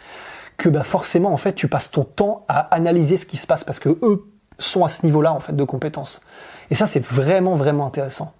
que 0.56 0.68
bah 0.68 0.82
forcément 0.82 1.32
en 1.32 1.36
fait 1.36 1.52
tu 1.52 1.68
passes 1.68 1.90
ton 1.90 2.04
temps 2.04 2.44
à 2.48 2.60
analyser 2.74 3.16
ce 3.16 3.26
qui 3.26 3.36
se 3.36 3.46
passe 3.46 3.64
parce 3.64 3.78
que 3.78 3.90
eux 4.02 4.24
sont 4.58 4.84
à 4.84 4.88
ce 4.88 5.04
niveau-là 5.04 5.32
en 5.32 5.40
fait 5.40 5.54
de 5.54 5.64
compétences. 5.64 6.20
Et 6.70 6.74
ça 6.74 6.86
c'est 6.86 7.04
vraiment 7.04 7.56
vraiment 7.56 7.86
intéressant. 7.86 8.32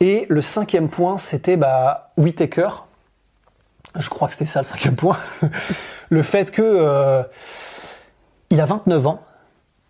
Et 0.00 0.26
le 0.28 0.42
cinquième 0.42 0.88
point 0.88 1.18
c'était 1.18 1.56
bah 1.56 2.12
Whitaker. 2.16 2.68
Je 3.96 4.08
crois 4.10 4.28
que 4.28 4.34
c'était 4.34 4.46
ça 4.46 4.60
le 4.60 4.66
cinquième 4.66 4.96
point. 4.96 5.16
le 6.10 6.22
fait 6.22 6.50
que 6.50 6.62
euh, 6.62 7.22
il 8.50 8.60
a 8.60 8.66
29 8.66 9.06
ans, 9.06 9.22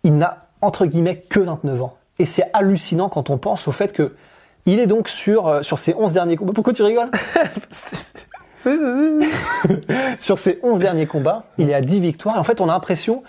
il 0.03 0.17
n'a 0.17 0.47
entre 0.61 0.85
guillemets 0.85 1.17
que 1.17 1.39
29 1.39 1.81
ans. 1.81 1.98
Et 2.19 2.25
c'est 2.25 2.49
hallucinant 2.53 3.09
quand 3.09 3.29
on 3.29 3.37
pense 3.37 3.67
au 3.67 3.71
fait 3.71 3.93
que 3.93 4.13
il 4.65 4.79
est 4.79 4.87
donc 4.87 5.09
sur, 5.09 5.47
euh, 5.47 5.61
sur 5.61 5.79
ses 5.79 5.95
11 5.95 6.13
derniers 6.13 6.35
combats. 6.35 6.53
Pourquoi 6.53 6.73
tu 6.73 6.83
rigoles 6.83 7.09
Sur 10.19 10.37
ses 10.37 10.59
11 10.63 10.79
derniers 10.79 11.05
combats, 11.05 11.45
il 11.57 11.69
est 11.69 11.73
à 11.73 11.81
10 11.81 11.99
victoires. 12.01 12.35
Et 12.35 12.39
en 12.39 12.43
fait, 12.43 12.61
on 12.61 12.69
a 12.69 12.73
l'impression 12.73 13.23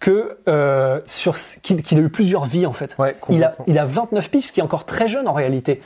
que 0.00 0.38
euh, 0.48 1.00
sur 1.06 1.36
qu'il 1.62 1.82
qu'il 1.82 1.98
a 1.98 2.02
eu 2.02 2.08
plusieurs 2.08 2.44
vies 2.44 2.66
en 2.66 2.72
fait. 2.72 2.96
Ouais, 2.98 3.16
il 3.28 3.42
a 3.42 3.56
il 3.66 3.78
a 3.78 3.84
29 3.84 4.30
piges, 4.30 4.44
ce 4.44 4.52
qui 4.52 4.60
est 4.60 4.62
encore 4.62 4.84
très 4.84 5.08
jeune 5.08 5.28
en 5.28 5.32
réalité. 5.32 5.80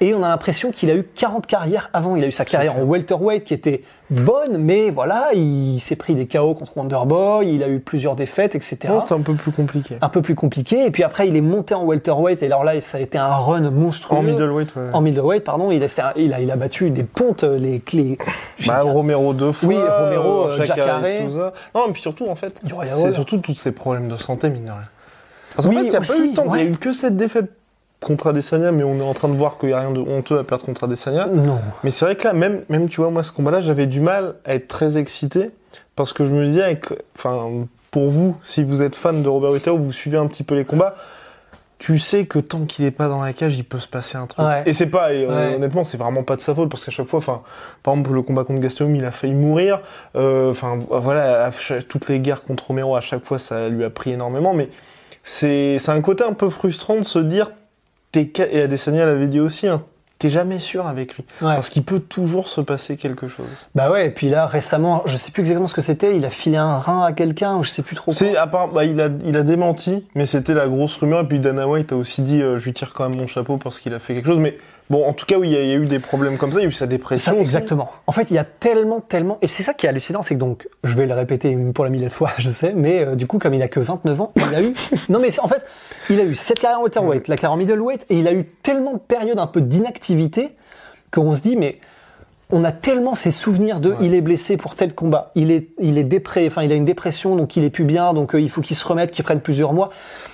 Et 0.00 0.14
on 0.14 0.22
a 0.22 0.28
l'impression 0.28 0.70
qu'il 0.70 0.90
a 0.90 0.94
eu 0.94 1.02
40 1.02 1.46
carrières 1.46 1.90
avant. 1.92 2.14
Il 2.14 2.22
a 2.22 2.28
eu 2.28 2.32
sa 2.32 2.44
carrière 2.44 2.76
en 2.76 2.82
welterweight 2.82 3.44
qui 3.44 3.54
était 3.54 3.82
bonne, 4.10 4.56
mais 4.58 4.90
voilà, 4.90 5.30
il 5.34 5.80
s'est 5.80 5.96
pris 5.96 6.14
des 6.14 6.26
KO 6.26 6.54
contre 6.54 6.76
Wonderboy, 6.76 7.52
il 7.52 7.62
a 7.62 7.68
eu 7.68 7.80
plusieurs 7.80 8.14
défaites, 8.14 8.54
etc. 8.54 8.78
Non, 8.88 9.04
c'est 9.06 9.14
un 9.14 9.20
peu 9.20 9.34
plus 9.34 9.52
compliqué. 9.52 9.96
un 10.00 10.08
peu 10.08 10.22
plus 10.22 10.34
compliqué. 10.34 10.86
Et 10.86 10.90
puis 10.90 11.02
après, 11.02 11.28
il 11.28 11.36
est 11.36 11.42
monté 11.42 11.74
en 11.74 11.84
welterweight. 11.84 12.42
Et 12.42 12.46
alors 12.46 12.64
là, 12.64 12.80
ça 12.80 12.98
a 12.98 13.00
été 13.00 13.18
un 13.18 13.28
run 13.28 13.70
monstrueux. 13.70 14.18
En 14.18 14.22
middleweight, 14.22 14.74
ouais. 14.76 14.90
En 14.92 15.00
middleweight, 15.00 15.44
pardon. 15.44 15.70
Il 15.70 15.82
a, 15.82 16.12
il 16.16 16.32
a, 16.32 16.40
il 16.40 16.50
a 16.50 16.56
battu 16.56 16.90
des 16.90 17.02
pontes, 17.02 17.42
les 17.42 17.80
clés. 17.80 18.18
Bah, 18.66 18.82
Romero 18.82 19.34
deux 19.34 19.52
fois. 19.52 19.68
Oui, 19.68 19.76
Romero, 19.76 20.48
euh, 20.48 20.56
Jacare 20.56 21.02
Jacare. 21.02 21.24
Souza. 21.24 21.52
Non, 21.74 21.88
et 21.88 21.92
puis 21.92 22.02
surtout, 22.02 22.28
en 22.28 22.34
fait, 22.34 22.60
c'est 22.92 23.12
surtout 23.12 23.38
tous 23.38 23.57
ces 23.58 23.72
problèmes 23.72 24.08
de 24.08 24.16
santé, 24.16 24.48
mine 24.50 24.64
de 24.64 24.70
rien. 24.70 24.80
Parce 25.54 25.66
qu'en 25.66 25.74
Oui, 25.74 25.80
fait, 25.80 25.86
il 25.86 25.90
n'y 25.90 25.96
a 25.96 26.00
aussi, 26.00 26.18
pas 26.18 26.24
eu 26.24 26.32
tant. 26.32 26.44
Il 26.44 26.50
ouais. 26.50 26.64
y 26.64 26.66
a 26.66 26.70
eu 26.70 26.76
que 26.76 26.92
cette 26.92 27.16
défaite 27.16 27.50
contre 28.00 28.28
Adesanya, 28.28 28.70
mais 28.70 28.84
on 28.84 28.98
est 28.98 29.02
en 29.02 29.14
train 29.14 29.28
de 29.28 29.34
voir 29.36 29.58
qu'il 29.58 29.70
n'y 29.70 29.74
a 29.74 29.80
rien 29.80 29.90
de 29.90 30.00
honteux 30.00 30.38
à 30.38 30.44
perdre 30.44 30.64
contre 30.64 30.84
Adesanya. 30.84 31.26
Non. 31.26 31.58
Mais 31.82 31.90
c'est 31.90 32.04
vrai 32.04 32.16
que 32.16 32.24
là, 32.24 32.32
même, 32.32 32.62
même, 32.68 32.88
tu 32.88 33.00
vois, 33.00 33.10
moi, 33.10 33.22
ce 33.22 33.32
combat-là, 33.32 33.60
j'avais 33.60 33.86
du 33.86 34.00
mal 34.00 34.34
à 34.44 34.54
être 34.54 34.68
très 34.68 34.98
excité 34.98 35.50
parce 35.96 36.12
que 36.12 36.24
je 36.24 36.32
me 36.32 36.46
disais, 36.46 36.80
enfin, 37.16 37.48
pour 37.90 38.08
vous, 38.10 38.36
si 38.44 38.62
vous 38.62 38.82
êtes 38.82 38.94
fan 38.94 39.22
de 39.22 39.28
Robert 39.28 39.50
Whittaker, 39.50 39.76
vous 39.76 39.92
suivez 39.92 40.16
un 40.16 40.26
petit 40.26 40.44
peu 40.44 40.54
les 40.54 40.64
combats, 40.64 40.94
tu 41.78 41.98
sais 42.00 42.26
que 42.26 42.38
tant 42.40 42.64
qu'il 42.66 42.84
est 42.84 42.90
pas 42.90 43.06
dans 43.08 43.22
la 43.22 43.32
cage, 43.32 43.56
il 43.56 43.64
peut 43.64 43.78
se 43.78 43.86
passer 43.86 44.18
un 44.18 44.26
truc. 44.26 44.44
Ouais. 44.44 44.62
Et 44.66 44.72
c'est 44.72 44.88
pas, 44.90 45.12
et, 45.12 45.24
euh, 45.24 45.28
Ouais. 45.50 45.54
honnêtement, 45.56 45.84
c'est 45.84 45.96
vraiment 45.96 46.24
pas 46.24 46.34
de 46.34 46.40
sa 46.40 46.54
faute 46.54 46.68
parce 46.70 46.84
qu'à 46.84 46.90
chaque 46.90 47.06
fois, 47.06 47.18
enfin, 47.18 47.42
par 47.84 47.94
exemple, 47.94 48.12
le 48.14 48.22
combat 48.22 48.42
contre 48.44 48.60
Gastelum, 48.60 48.94
il 48.96 49.04
a 49.04 49.12
failli 49.12 49.34
mourir. 49.34 49.80
Euh, 50.16 50.50
Enfin, 50.50 50.78
voilà, 50.90 51.50
toutes 51.88 52.08
les 52.08 52.18
guerres 52.20 52.42
contre 52.42 52.66
Romero, 52.68 52.96
à 52.96 53.00
chaque 53.00 53.24
fois, 53.24 53.38
ça 53.38 53.68
lui 53.68 53.84
a 53.84 53.90
pris 53.90 54.10
énormément. 54.12 54.54
Mais 54.54 54.70
c'est, 55.22 55.78
c'est 55.78 55.90
un 55.92 56.00
côté 56.00 56.24
un 56.24 56.32
peu 56.32 56.48
frustrant 56.50 56.96
de 56.96 57.02
se 57.04 57.18
dire, 57.20 57.52
t'es, 58.10 58.30
et 58.50 58.62
Adesanya 58.62 59.06
l'avait 59.06 59.28
dit 59.28 59.40
aussi, 59.40 59.68
hein, 59.68 59.82
t'es 60.18 60.30
jamais 60.30 60.58
sûr 60.58 60.86
avec 60.86 61.14
lui. 61.14 61.24
Ouais. 61.40 61.54
Parce 61.54 61.68
qu'il 61.68 61.84
peut 61.84 62.00
toujours 62.00 62.48
se 62.48 62.60
passer 62.60 62.96
quelque 62.96 63.28
chose. 63.28 63.46
Bah 63.74 63.90
ouais. 63.90 64.06
Et 64.06 64.10
puis 64.10 64.28
là, 64.28 64.46
récemment, 64.46 65.02
je 65.06 65.16
sais 65.16 65.30
plus 65.30 65.40
exactement 65.42 65.66
ce 65.68 65.74
que 65.74 65.80
c'était. 65.80 66.16
Il 66.16 66.24
a 66.24 66.30
filé 66.30 66.56
un 66.56 66.78
rein 66.78 67.02
à 67.02 67.12
quelqu'un 67.12 67.56
ou 67.56 67.62
je 67.62 67.70
sais 67.70 67.82
plus 67.82 67.96
trop. 67.96 68.12
C'est 68.12 68.36
à 68.36 68.46
part, 68.46 68.68
bah, 68.68 68.84
il 68.84 69.00
a, 69.00 69.08
il 69.24 69.36
a 69.36 69.42
démenti, 69.42 70.06
mais 70.14 70.26
c'était 70.26 70.54
la 70.54 70.66
grosse 70.66 70.96
rumeur. 70.96 71.20
Et 71.20 71.28
puis 71.28 71.40
Dana 71.40 71.68
White 71.68 71.92
a 71.92 71.96
aussi 71.96 72.22
dit, 72.22 72.42
euh, 72.42 72.58
je 72.58 72.64
lui 72.64 72.74
tire 72.74 72.92
quand 72.92 73.08
même 73.08 73.18
mon 73.18 73.26
chapeau 73.26 73.56
parce 73.56 73.78
qu'il 73.78 73.94
a 73.94 73.98
fait 74.00 74.14
quelque 74.14 74.26
chose. 74.26 74.40
Mais 74.40 74.58
bon, 74.90 75.06
en 75.06 75.12
tout 75.12 75.26
cas, 75.26 75.36
oui, 75.38 75.48
il 75.48 75.52
y, 75.52 75.56
a- 75.56 75.62
il 75.62 75.68
y 75.68 75.72
a 75.72 75.76
eu 75.76 75.84
des 75.84 75.98
problèmes 75.98 76.38
comme 76.38 76.52
ça. 76.52 76.58
Il 76.60 76.62
y 76.62 76.66
a 76.66 76.68
eu 76.68 76.72
sa 76.72 76.86
dépression. 76.86 77.38
exactement. 77.40 77.90
En 78.06 78.12
fait, 78.12 78.30
il 78.30 78.34
y 78.34 78.38
a 78.38 78.44
tellement, 78.44 79.00
tellement, 79.00 79.38
et 79.42 79.48
c'est 79.48 79.62
ça 79.62 79.74
qui 79.74 79.86
est 79.86 79.88
hallucinant, 79.88 80.22
c'est 80.22 80.34
que 80.34 80.38
donc, 80.40 80.68
je 80.84 80.94
vais 80.94 81.06
le 81.06 81.14
répéter 81.14 81.56
pour 81.74 81.84
la 81.84 81.90
millième 81.90 82.10
fois, 82.10 82.30
je 82.38 82.50
sais, 82.50 82.72
mais 82.74 83.00
euh, 83.04 83.14
du 83.14 83.26
coup, 83.26 83.38
comme 83.38 83.54
il 83.54 83.62
a 83.62 83.68
que 83.68 83.80
29 83.80 84.20
ans, 84.20 84.32
il 84.36 84.54
a 84.54 84.62
eu, 84.62 84.74
non 85.08 85.18
mais 85.18 85.38
en 85.40 85.48
fait, 85.48 85.64
il 86.10 86.20
a 86.20 86.24
eu 86.24 86.34
cette 86.34 86.60
carrière 86.60 86.80
en 86.80 86.82
welterweight, 86.82 87.28
la 87.28 87.36
carrière 87.36 87.52
en 87.52 87.56
middleweight, 87.56 88.06
et 88.10 88.18
il 88.18 88.26
a 88.28 88.32
eu 88.32 88.44
tellement 88.62 88.94
de 88.94 88.98
périodes 88.98 89.38
un 89.38 89.46
peu 89.46 89.60
d'inactivité 89.60 90.54
qu'on 91.12 91.34
se 91.36 91.40
dit, 91.42 91.56
mais 91.56 91.78
on 92.50 92.64
a 92.64 92.72
tellement 92.72 93.14
ces 93.14 93.30
souvenirs 93.30 93.78
de, 93.78 93.94
il 94.00 94.14
est 94.14 94.22
blessé 94.22 94.56
pour 94.56 94.74
tel 94.74 94.94
combat, 94.94 95.32
il 95.34 95.50
est, 95.50 95.68
il 95.80 95.98
est 95.98 96.04
dépré, 96.04 96.46
enfin, 96.46 96.62
il 96.62 96.72
a 96.72 96.76
une 96.76 96.86
dépression, 96.86 97.36
donc 97.36 97.56
il 97.56 97.64
est 97.64 97.68
plus 97.68 97.84
bien, 97.84 98.14
donc 98.14 98.34
euh, 98.34 98.40
il 98.40 98.48
faut 98.48 98.62
qu'il 98.62 98.74
se 98.76 98.86
remette, 98.86 99.10
qu'il 99.10 99.22
prenne 99.22 99.40
plusieurs 99.40 99.74
mois. 99.74 99.90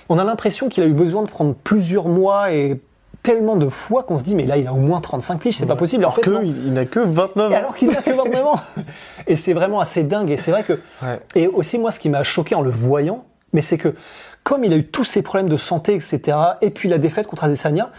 On 0.07 0.17
a 0.17 0.23
l'impression 0.23 0.69
qu'il 0.69 0.81
a 0.83 0.85
eu 0.85 0.93
besoin 0.93 1.23
de 1.23 1.29
prendre 1.29 1.53
plusieurs 1.55 2.07
mois 2.07 2.53
et 2.53 2.79
tellement 3.25 3.55
de 3.55 3.67
fois 3.67 4.03
qu'on 4.03 4.17
se 4.17 4.23
dit, 4.23 4.35
mais 4.35 4.45
là, 4.45 4.57
il 4.57 4.67
a 4.67 4.73
au 4.73 4.77
moins 4.77 5.01
35 5.01 5.39
piges, 5.39 5.57
c'est 5.57 5.65
pas 5.65 5.75
possible. 5.75 6.05
En 6.05 6.09
Alors 6.09 6.15
fait, 6.15 6.21
que 6.21 6.29
non. 6.29 6.41
il, 6.43 6.67
il 6.67 6.73
n'a 6.73 6.85
que 6.85 6.99
29 6.99 7.51
Et 7.51 7.55
ans. 7.55 7.57
alors 7.57 7.75
qu'il 7.75 7.89
n'a 7.89 8.01
que 8.01 8.11
29 8.11 8.45
ans. 8.45 8.59
Et 9.27 9.35
c'est 9.35 9.53
vraiment 9.53 9.79
assez 9.79 10.03
dingue. 10.03 10.29
Et 10.31 10.37
c'est 10.37 10.51
vrai 10.51 10.63
que. 10.63 10.73
Ouais. 11.01 11.19
Et 11.35 11.47
aussi, 11.47 11.77
moi, 11.79 11.91
ce 11.91 11.99
qui 11.99 12.09
m'a 12.09 12.23
choqué 12.23 12.55
en 12.55 12.61
le 12.61 12.69
voyant, 12.69 13.25
mais 13.53 13.61
c'est 13.61 13.77
que, 13.77 13.95
comme 14.43 14.63
il 14.63 14.71
a 14.73 14.75
eu 14.77 14.85
tous 14.85 15.03
ces 15.03 15.21
problèmes 15.21 15.49
de 15.49 15.57
santé, 15.57 15.95
etc., 15.95 16.37
et 16.61 16.69
puis 16.69 16.87
la 16.87 16.97
défaite 16.99 17.27
contre 17.27 17.43
Adesanya, 17.45 17.89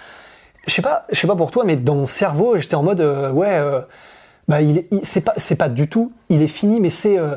je 0.66 0.72
sais 0.72 0.82
pas, 0.82 1.06
je 1.10 1.18
sais 1.20 1.26
pas 1.26 1.36
pour 1.36 1.50
toi, 1.50 1.64
mais 1.64 1.76
dans 1.76 1.94
mon 1.96 2.06
cerveau, 2.06 2.58
j'étais 2.58 2.74
en 2.76 2.82
mode, 2.82 3.00
euh, 3.00 3.30
ouais, 3.32 3.50
euh, 3.56 3.80
bah, 4.48 4.60
il- 4.62 4.84
c'est 5.02 5.20
pas, 5.20 5.32
c'est 5.36 5.56
pas 5.56 5.68
du 5.68 5.88
tout, 5.88 6.12
il 6.28 6.42
est 6.42 6.46
fini, 6.48 6.80
mais 6.80 6.90
c'est, 6.90 7.18
euh, 7.18 7.34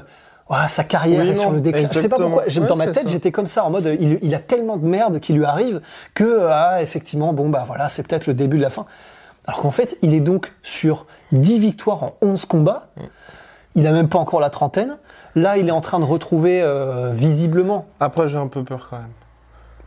ouah, 0.50 0.68
sa 0.68 0.84
carrière 0.84 1.24
Oui, 1.24 1.30
est 1.30 1.36
sur 1.36 1.52
le 1.52 1.62
déclin. 1.62 1.88
Je 1.92 1.94
sais 2.00 2.10
pas 2.10 2.18
pourquoi. 2.18 2.44
Ouais, 2.46 2.68
dans 2.68 2.76
ma 2.76 2.88
tête, 2.88 3.08
j'étais 3.10 3.32
comme 3.32 3.48
ça, 3.48 3.64
en 3.66 3.70
mode, 3.70 3.96
il, 4.00 4.20
il 4.22 4.36
a 4.36 4.40
tellement 4.40 4.78
de 4.78 4.86
merde 4.86 5.20
qui 5.20 5.34
lui 5.34 5.46
arrive 5.46 5.82
que, 6.14 6.48
ah, 6.50 6.82
effectivement, 6.82 7.34
bon, 7.34 7.50
bah 7.50 7.64
voilà, 7.68 7.90
c'est 7.90 8.04
peut-être 8.08 8.28
le 8.28 8.34
début 8.34 8.58
de 8.58 8.64
la 8.64 8.70
fin. 8.70 8.86
Alors 9.46 9.62
qu'en 9.62 9.72
fait, 9.72 9.98
il 10.02 10.14
est 10.14 10.20
donc 10.20 10.54
sur 10.62 11.06
10 11.32 11.60
victoires 11.60 12.04
en 12.04 12.16
11 12.22 12.46
combats. 12.46 12.88
Il 13.76 13.88
a 13.88 13.92
même 13.92 14.10
pas 14.10 14.20
encore 14.20 14.40
la 14.40 14.50
trentaine. 14.50 14.98
Là, 15.36 15.58
il 15.58 15.68
est 15.68 15.72
en 15.72 15.82
train 15.82 16.00
de 16.00 16.06
retrouver 16.06 16.62
euh, 16.62 17.12
visiblement 17.14 17.86
Après, 18.00 18.28
j'ai 18.28 18.38
un 18.38 18.48
peu 18.48 18.64
peur 18.64 18.88
quand 18.90 18.98
même. 18.98 19.08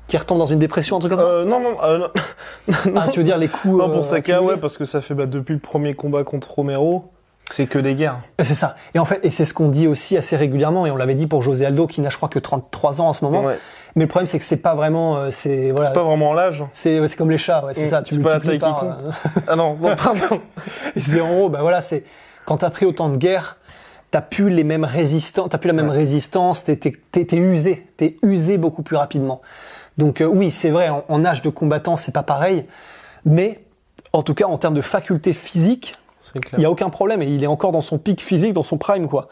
qu'il 0.08 0.18
retombe 0.18 0.38
dans 0.38 0.46
une 0.46 0.58
dépression, 0.60 0.96
un 0.96 1.00
truc 1.00 1.10
comme 1.12 1.20
ça? 1.20 1.26
Euh, 1.26 1.44
non, 1.44 1.60
non, 1.60 1.76
euh, 1.82 1.98
non. 1.98 2.76
Ah, 2.96 3.08
tu 3.08 3.18
veux 3.20 3.24
dire 3.24 3.38
les 3.38 3.48
coups 3.48 3.76
non, 3.76 3.88
euh, 3.88 3.92
pour 3.92 4.04
Saka, 4.04 4.34
accumulés? 4.34 4.54
ouais, 4.54 4.60
parce 4.60 4.78
que 4.78 4.84
ça 4.84 5.00
fait 5.02 5.14
bah, 5.14 5.26
depuis 5.26 5.52
le 5.54 5.60
premier 5.60 5.94
combat 5.94 6.24
contre 6.24 6.52
Romero, 6.54 7.10
c'est 7.52 7.66
que 7.66 7.78
des 7.78 7.94
guerres. 7.94 8.20
C'est 8.42 8.54
ça. 8.54 8.76
Et 8.94 8.98
en 8.98 9.04
fait, 9.04 9.20
et 9.24 9.30
c'est 9.30 9.44
ce 9.44 9.54
qu'on 9.54 9.68
dit 9.68 9.86
aussi 9.86 10.16
assez 10.16 10.36
régulièrement, 10.36 10.86
et 10.86 10.90
on 10.90 10.96
l'avait 10.96 11.14
dit 11.14 11.26
pour 11.26 11.42
José 11.42 11.66
Aldo, 11.66 11.86
qui 11.86 12.00
n'a, 12.00 12.08
je 12.08 12.16
crois, 12.16 12.28
que 12.28 12.38
33 12.38 13.00
ans 13.00 13.08
en 13.08 13.12
ce 13.12 13.24
moment. 13.24 13.42
Ouais. 13.44 13.58
Mais 13.94 14.04
le 14.04 14.08
problème, 14.08 14.26
c'est 14.26 14.38
que 14.38 14.44
c'est 14.44 14.56
pas 14.56 14.74
vraiment, 14.74 15.16
euh, 15.18 15.30
c'est 15.30 15.70
voilà, 15.70 15.88
C'est 15.88 15.94
pas 15.94 16.02
vraiment 16.02 16.32
l'âge. 16.32 16.64
c'est 16.72 16.98
ouais, 16.98 17.08
c'est 17.08 17.16
comme 17.16 17.30
les 17.30 17.36
chats, 17.38 17.64
ouais, 17.64 17.74
c'est 17.74 17.84
Mm, 17.84 17.88
ça. 17.88 18.02
Tu 18.02 18.14
c'est 18.14 18.20
pas 18.22 18.28
la 18.30 18.34
multiplies 18.36 18.58
taille 18.58 18.70
qui 18.70 18.74
par, 18.74 18.96
compte. 18.96 19.04
euh, 19.04 19.40
Ah 19.48 19.56
non, 19.56 19.76
non, 19.80 19.94
pardon. 20.02 20.40
Et 20.96 21.00
c'est 21.02 21.20
en 21.20 21.28
gros, 21.28 21.48
bah 21.50 21.58
voilà, 21.60 21.82
c'est 21.82 22.04
quand 22.46 22.56
t'as 22.58 22.70
pris 22.70 22.86
autant 22.86 23.10
de 23.10 23.16
guerres, 23.18 23.58
t'as 24.10 24.22
plus 24.22 24.48
les 24.50 24.64
mêmes 24.64 24.84
résistants, 24.84 25.48
t'as 25.48 25.58
plus 25.58 25.68
la 25.68 25.74
même 25.74 25.90
résistance, 25.90 26.64
t'es, 26.64 26.76
t'es, 26.76 26.92
t'es, 27.12 27.24
t'es 27.26 27.36
usé, 27.36 27.86
t'es 27.98 28.16
usé 28.22 28.56
beaucoup 28.58 28.82
plus 28.82 28.96
rapidement. 28.96 29.42
Donc 29.98 30.20
euh, 30.22 30.26
oui, 30.26 30.50
c'est 30.50 30.70
vrai, 30.70 30.88
en, 30.88 31.04
en 31.08 31.24
âge 31.26 31.42
de 31.42 31.50
combattant, 31.50 31.96
c'est 31.96 32.12
pas 32.12 32.22
pareil, 32.22 32.64
mais 33.26 33.60
en 34.14 34.22
tout 34.22 34.34
cas 34.34 34.46
en 34.46 34.56
termes 34.58 34.74
de 34.74 34.80
faculté 34.80 35.32
physique, 35.34 35.98
clair. 36.30 36.58
il 36.58 36.62
y 36.62 36.66
a 36.66 36.70
aucun 36.70 36.88
problème 36.88 37.20
et 37.22 37.26
il 37.26 37.42
est 37.42 37.46
encore 37.48 37.72
dans 37.72 37.80
son 37.80 37.98
pic 37.98 38.20
physique, 38.22 38.52
dans 38.52 38.62
son 38.62 38.78
prime 38.78 39.08
quoi. 39.08 39.28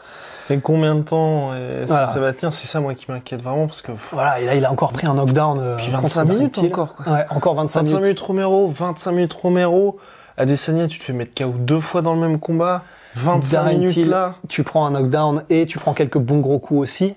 Et 0.49 0.59
combien 0.59 0.95
de 0.95 1.01
temps 1.01 1.53
est-ce 1.55 1.87
Voilà. 1.87 2.07
que 2.07 2.11
ça 2.13 2.19
va 2.19 2.33
tenir? 2.33 2.51
C'est 2.53 2.67
ça, 2.67 2.79
moi, 2.81 2.93
qui 2.93 3.05
m'inquiète 3.09 3.41
vraiment, 3.41 3.67
parce 3.67 3.81
que... 3.81 3.93
Voilà, 4.11 4.39
et 4.41 4.45
là 4.45 4.55
il 4.55 4.65
a 4.65 4.71
encore 4.71 4.91
pris 4.91 5.07
un 5.07 5.13
knockdown. 5.13 5.59
euh, 5.61 5.75
Puis 5.77 5.85
contre 5.91 6.01
25 6.01 6.19
un 6.21 6.25
minutes 6.25 6.55
reptile. 6.57 6.65
encore, 6.73 6.95
quoi. 6.95 7.13
Ouais, 7.13 7.25
encore 7.29 7.55
25, 7.55 7.79
25 7.81 7.83
minutes. 7.85 8.01
minutes 8.03 8.19
Romero, 8.19 8.67
25 8.67 9.11
minutes 9.11 9.33
Romero. 9.33 9.97
Adesanya, 10.37 10.87
tu 10.87 10.97
te 10.99 11.03
fais 11.03 11.13
mettre 11.13 11.33
KO 11.35 11.53
deux 11.57 11.79
fois 11.79 12.01
dans 12.01 12.13
le 12.15 12.19
même 12.19 12.39
combat. 12.39 12.83
25 13.15 13.51
Darren 13.51 13.77
minutes 13.77 13.95
là. 14.07 14.35
Tu 14.49 14.63
prends 14.63 14.85
un 14.85 14.91
knockdown 14.91 15.43
et 15.49 15.65
tu 15.65 15.77
prends 15.77 15.93
quelques 15.93 16.17
bons 16.17 16.39
gros 16.39 16.59
coups 16.59 16.79
aussi. 16.81 17.15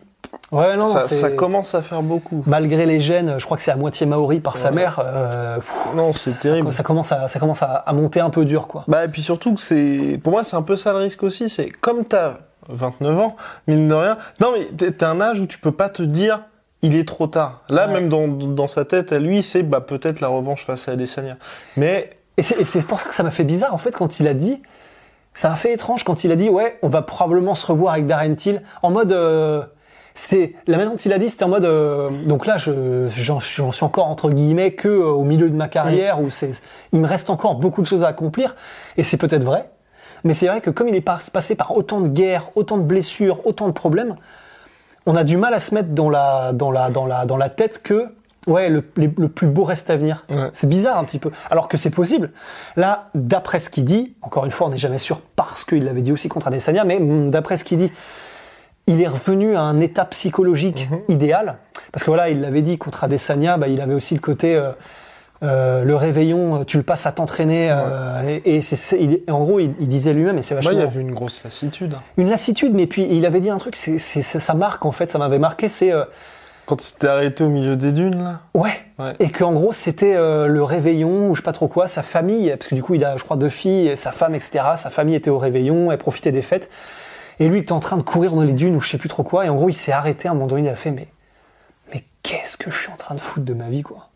Ouais, 0.53 0.77
non, 0.77 0.87
Ça, 0.87 1.01
ça 1.01 1.31
commence 1.31 1.75
à 1.75 1.83
faire 1.83 2.03
beaucoup. 2.03 2.43
malgré 2.47 2.87
les 2.87 3.01
gènes, 3.01 3.35
je 3.39 3.45
crois 3.45 3.57
que 3.57 3.63
c'est 3.63 3.71
à 3.71 3.77
moitié 3.77 4.07
maori 4.07 4.41
par 4.41 4.57
sa 4.57 4.71
mère. 4.71 5.01
euh, 5.05 5.57
pff, 5.57 5.95
Non, 5.97 6.13
c'est 6.13 6.39
terrible. 6.39 6.73
Ça, 6.73 6.83
commence 6.83 7.11
à, 7.13 7.29
ça 7.29 7.39
commence 7.41 7.63
à, 7.63 7.67
à 7.67 7.93
monter 7.93 8.21
un 8.21 8.31
peu 8.31 8.45
dur, 8.45 8.69
quoi. 8.69 8.85
Bah, 8.89 9.05
et 9.05 9.09
puis 9.09 9.23
surtout 9.23 9.55
que 9.55 9.61
c'est. 9.61 10.21
Pour 10.23 10.33
moi, 10.33 10.45
c'est 10.45 10.57
un 10.57 10.63
peu 10.63 10.77
ça 10.77 10.93
le 10.93 10.99
risque 10.99 11.23
aussi. 11.23 11.49
C'est 11.49 11.69
comme 11.71 12.05
t'as 12.05 12.35
29 12.69 13.19
ans, 13.21 13.37
mine 13.67 13.89
de 13.89 13.95
rien. 13.95 14.19
Non, 14.41 14.53
mais 14.53 14.67
t'es 14.91 15.05
un 15.05 15.21
âge 15.21 15.41
où 15.41 15.47
tu 15.47 15.59
peux 15.59 15.73
pas 15.73 15.89
te 15.89 16.03
dire. 16.03 16.43
Il 16.83 16.95
est 16.97 17.09
trop 17.09 17.27
tard. 17.27 17.63
Là, 17.71 17.87
Ouais. 17.87 17.95
même 17.95 18.11
dans, 18.11 18.29
dans 18.29 18.69
sa 18.69 18.85
tête, 18.85 19.11
à 19.13 19.19
lui, 19.19 19.43
c'est 19.43 19.63
bah, 19.63 19.81
peut-être 19.81 20.21
la 20.21 20.29
revanche 20.29 20.67
face 20.67 20.87
à 20.89 20.93
Adesanya. 20.93 21.39
Mais 21.79 22.11
Et 22.37 22.43
c'est 22.43 22.61
et 22.61 22.65
c'est 22.65 22.83
pour 22.83 23.01
ça 23.01 23.09
que 23.09 23.15
ça 23.15 23.23
m'a 23.23 23.31
fait 23.31 23.43
bizarre, 23.45 23.73
en 23.73 23.79
fait, 23.79 23.93
quand 23.93 24.21
il 24.21 24.29
a 24.29 24.35
dit. 24.35 24.61
Ça 25.33 25.49
m'a 25.49 25.57
fait 25.57 25.73
étrange 25.73 26.05
quand 26.05 26.25
il 26.25 26.31
a 26.31 26.37
dit, 26.37 26.49
ouais, 26.51 26.79
on 26.83 26.89
va 26.89 27.01
probablement 27.03 27.55
se 27.55 27.67
revoir 27.67 27.95
avec 27.95 28.07
Darren 28.07 28.35
Till. 28.37 28.63
En 28.83 28.91
mode. 28.91 29.13
euh, 29.13 29.63
c'était 30.15 30.55
la 30.69 30.77
manière 30.77 30.93
dont 30.93 30.97
il 30.99 31.13
a 31.13 31.19
dit, 31.19 31.29
c'était 31.29 31.45
en 31.45 31.49
mode. 31.49 31.65
euh, 31.65 32.09
donc 32.25 32.47
là, 32.47 32.57
je 32.57 33.09
j'en 33.09 33.41
suis 33.41 33.63
encore 33.85 34.07
entre 34.07 34.31
guillemets 34.31 34.73
que 34.73 34.89
euh, 34.89 35.09
au 35.09 35.25
milieu 35.25 35.51
de 35.51 35.57
ma 35.57 35.67
carrière 35.69 36.21
où 36.21 36.31
c'est, 36.31 36.53
il 36.93 37.01
me 37.01 37.07
reste 37.07 37.31
encore 37.31 37.57
beaucoup 37.57 37.83
de 37.83 37.87
choses 37.87 38.05
à 38.05 38.09
accomplir. 38.09 38.55
Et 38.97 39.03
c'est 39.03 39.17
peut-être 39.17 39.43
vrai. 39.45 39.69
Mais 40.23 40.33
c'est 40.33 40.47
vrai 40.47 40.61
que 40.61 40.71
comme 40.71 40.89
il 40.89 40.95
est 40.95 41.01
pas- 41.01 41.19
passé 41.33 41.55
par 41.57 41.77
autant 41.77 42.01
de 42.01 42.09
guerres, 42.09 42.51
autant 42.55 42.79
de 42.79 42.83
blessures, 42.85 43.47
autant 43.47 43.67
de 43.67 43.73
problèmes, 43.73 44.15
on 45.07 45.17
a 45.17 45.25
du 45.25 45.37
mal 45.37 45.53
à 45.53 45.61
se 45.61 45.75
mettre 45.75 45.91
dans 45.91 46.09
la 46.09 46.53
dans 46.53 46.71
la 46.71 46.91
dans 46.91 47.07
la 47.07 47.27
dans 47.27 47.37
la 47.37 47.51
tête 47.51 47.83
que 47.83 48.07
ouais, 48.47 48.69
le, 48.69 48.83
plus 48.83 49.47
beau 49.47 49.65
reste 49.65 49.91
à 49.91 49.97
venir. 49.97 50.25
Ouais. 50.31 50.49
C'est 50.53 50.69
bizarre 50.69 50.99
un 50.99 51.05
petit 51.05 51.19
peu. 51.19 51.31
Alors 51.51 51.69
que 51.69 51.77
c'est 51.77 51.91
possible. 51.91 52.31
Là, 52.77 53.09
d'après 53.15 53.59
ce 53.59 53.69
qu'il 53.69 53.85
dit, 53.85 54.15
encore 54.23 54.45
une 54.45 54.51
fois, 54.51 54.67
on 54.69 54.71
n'est 54.71 54.79
jamais 54.79 54.99
sûr 54.99 55.21
parce 55.37 55.65
qu'il 55.65 55.85
l'avait 55.85 56.03
dit 56.03 56.13
aussi 56.13 56.29
contre 56.29 56.49
Adesanya, 56.49 56.85
mais 56.85 56.99
mm, 56.99 57.31
d'après 57.31 57.57
ce 57.57 57.65
qu'il 57.65 57.79
dit, 57.79 57.91
il 58.87 59.01
est 59.01 59.09
revenu 59.09 59.57
à 59.57 59.61
un 59.63 59.81
état 59.81 60.05
psychologique 60.07 60.89
Mhm. 60.91 60.99
idéal. 61.09 61.57
Parce 61.93 62.03
que 62.05 62.11
voilà, 62.11 62.29
il 62.31 62.41
l'avait 62.41 62.63
dit 62.63 62.77
contre 62.79 63.05
Adesanya, 63.05 63.57
bah, 63.57 63.69
il 63.69 63.81
avait 63.81 63.95
aussi 63.95 64.15
le 64.15 64.21
côté. 64.21 64.55
euh, 64.57 64.71
euh, 65.43 65.85
le 65.85 65.95
réveillon, 65.97 66.61
euh, 66.61 66.65
tu 66.65 66.79
le 66.79 66.83
passes 66.85 67.05
à 67.07 67.13
t'entraîner, 67.13 67.69
euh, 67.71 68.23
et, 68.45 68.57
et 68.57 68.61
c'est- 68.63 68.97
il- 68.99 69.21
en 69.31 69.43
gros, 69.43 69.61
il, 69.61 69.75
il 69.79 69.89
disait 69.89 70.15
lui-même, 70.15 70.39
et 70.39 70.43
c'est 70.43 70.55
vachement 70.55 70.71
il 70.73 70.79
y 70.79 70.83
avait 70.83 71.01
une 71.01 71.13
grosse 71.13 71.43
lassitude. 71.45 71.97
une 72.17 72.31
lassitude, 72.31 72.73
mais 72.73 72.87
puis 72.87 73.07
il 73.11 73.27
avait 73.27 73.41
dit 73.41 73.51
un 73.51 73.59
truc, 73.59 73.77
c'est 73.77 73.99
c'est- 73.99 74.23
ça 74.23 74.55
marque 74.55 74.87
en 74.87 74.93
fait, 74.93 75.11
ça 75.11 75.19
m'avait 75.19 75.41
marqué, 75.41 75.69
c'est 75.69 75.93
euh, 75.93 76.05
Quand 76.67 76.83
il 76.83 76.87
s'était 76.87 77.09
arrêté 77.09 77.45
au 77.45 77.51
milieu 77.51 77.77
des 77.77 77.93
dunes, 77.93 78.23
là. 78.25 78.41
Ouais. 78.55 78.73
Ouais. 78.99 79.13
Et 79.21 79.29
qu'en 79.31 79.53
gros, 79.53 79.73
c'était 79.75 80.15
euh, 80.17 80.47
le 80.47 80.63
réveillon, 80.63 81.29
ou 81.29 81.35
je 81.35 81.41
sais 81.41 81.45
pas 81.45 81.53
trop 81.53 81.69
quoi, 81.69 81.89
sa 81.89 82.01
famille, 82.03 82.49
parce 82.51 82.69
que 82.69 82.75
du 82.75 82.83
coup, 82.83 82.95
il 82.95 83.05
a, 83.05 83.19
je 83.19 83.25
crois, 83.25 83.37
deux 83.37 83.51
filles, 83.51 83.89
et 83.89 83.97
sa 83.97 84.13
femme, 84.13 84.35
etc. 84.35 84.65
Sa 84.77 84.89
famille 84.89 85.15
était 85.15 85.29
au 85.29 85.37
réveillon, 85.39 85.93
elle 85.93 85.99
profitait 85.99 86.33
des 86.33 86.41
fêtes. 86.41 86.71
Et 87.41 87.49
lui, 87.49 87.59
il 87.59 87.63
était 87.63 87.73
en 87.73 87.81
train 87.81 87.97
de 87.97 88.03
courir 88.03 88.33
dans 88.33 88.43
les 88.43 88.53
dunes, 88.53 88.77
ou 88.77 88.81
je 88.81 88.89
sais 88.91 88.99
plus 88.99 89.09
trop 89.09 89.23
quoi, 89.25 89.45
et 89.47 89.49
en 89.49 89.57
gros, 89.57 89.69
il 89.69 89.75
s'est 89.75 89.93
arrêté 89.93 90.29
à 90.29 90.31
un 90.31 90.35
moment 90.35 90.47
donné, 90.47 90.63
il 90.63 90.69
a 90.69 90.77
fait, 90.77 90.91
mais, 90.91 91.09
mais 91.93 92.05
qu'est-ce 92.23 92.57
que 92.57 92.71
je 92.71 92.79
suis 92.79 92.91
en 92.93 92.97
train 92.97 93.15
de 93.15 93.21
foutre 93.21 93.45
de 93.47 93.55
ma 93.55 93.69
vie, 93.69 93.83
quoi? 93.83 94.09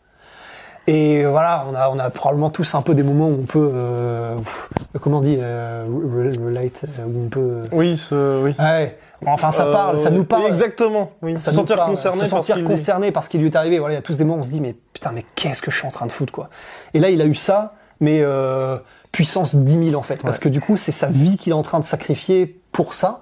Et 0.87 1.27
voilà, 1.27 1.67
on 1.71 1.75
a, 1.75 1.91
on 1.91 1.99
a 1.99 2.09
probablement 2.09 2.49
tous 2.49 2.75
un 2.75 2.81
peu 2.81 2.95
des 2.95 3.03
moments 3.03 3.29
où 3.29 3.39
on 3.43 3.45
peut, 3.45 3.71
euh, 3.75 4.37
pff, 4.37 4.71
comment 5.03 5.19
on 5.19 5.21
dit, 5.21 5.37
euh, 5.39 5.85
re- 5.85 6.43
relate, 6.43 6.85
euh, 6.99 7.05
où 7.05 7.27
on 7.27 7.29
peut. 7.29 7.65
Oui, 7.73 7.99
ce, 7.99 8.43
oui. 8.43 8.55
Ouais. 8.59 8.97
Enfin, 9.27 9.51
ça 9.51 9.67
Euh, 9.67 9.73
parle, 9.73 10.01
ça 10.01 10.09
nous 10.09 10.25
parle. 10.25 10.47
Exactement. 10.47 11.11
Oui. 11.21 11.33
Ça 11.39 11.51
se 11.51 11.57
sentir 11.57 11.77
parle, 11.77 11.91
concerné 11.91 12.19
se 12.21 12.25
sentir 12.27 12.55
qu'il 12.55 12.65
dit. 12.65 12.71
concerné 12.71 13.13
par 13.13 13.23
ce 13.23 13.29
qui 13.29 13.37
lui 13.37 13.47
est 13.49 13.57
arrivé. 13.57 13.79
Voilà, 13.81 13.95
il 13.95 13.97
y 13.97 13.99
a 13.99 14.03
tous 14.03 14.17
des 14.17 14.25
moments 14.25 14.37
où 14.39 14.41
on 14.41 14.45
se 14.45 14.51
dit 14.51 14.63
mais 14.63 14.75
putain 14.95 15.11
mais 15.13 15.27
qu'est-ce 15.35 15.61
que 15.61 15.71
je 15.71 15.77
suis 15.77 15.87
en 15.87 15.91
train 15.91 16.07
de 16.07 16.13
foutre 16.13 16.33
quoi? 16.33 16.49
Et 16.95 17.01
là 17.01 17.11
il 17.11 17.21
a 17.21 17.27
eu 17.27 17.35
ça, 17.35 17.75
mais 18.01 18.21
euh, 18.23 18.79
puissance 19.13 19.57
10 19.57 19.87
000 19.91 19.97
en 19.99 20.03
fait, 20.03 20.23
parce 20.23 20.37
Ouais. 20.39 20.45
que 20.45 20.49
du 20.49 20.61
coup 20.63 20.77
c'est 20.79 20.93
sa 20.93 21.09
vie 21.09 21.37
qu'il 21.37 21.51
est 21.51 21.55
en 21.57 21.63
train 21.63 21.81
de 21.81 21.85
sacrifier 21.85 22.58
pour 22.73 22.95
ça. 22.95 23.21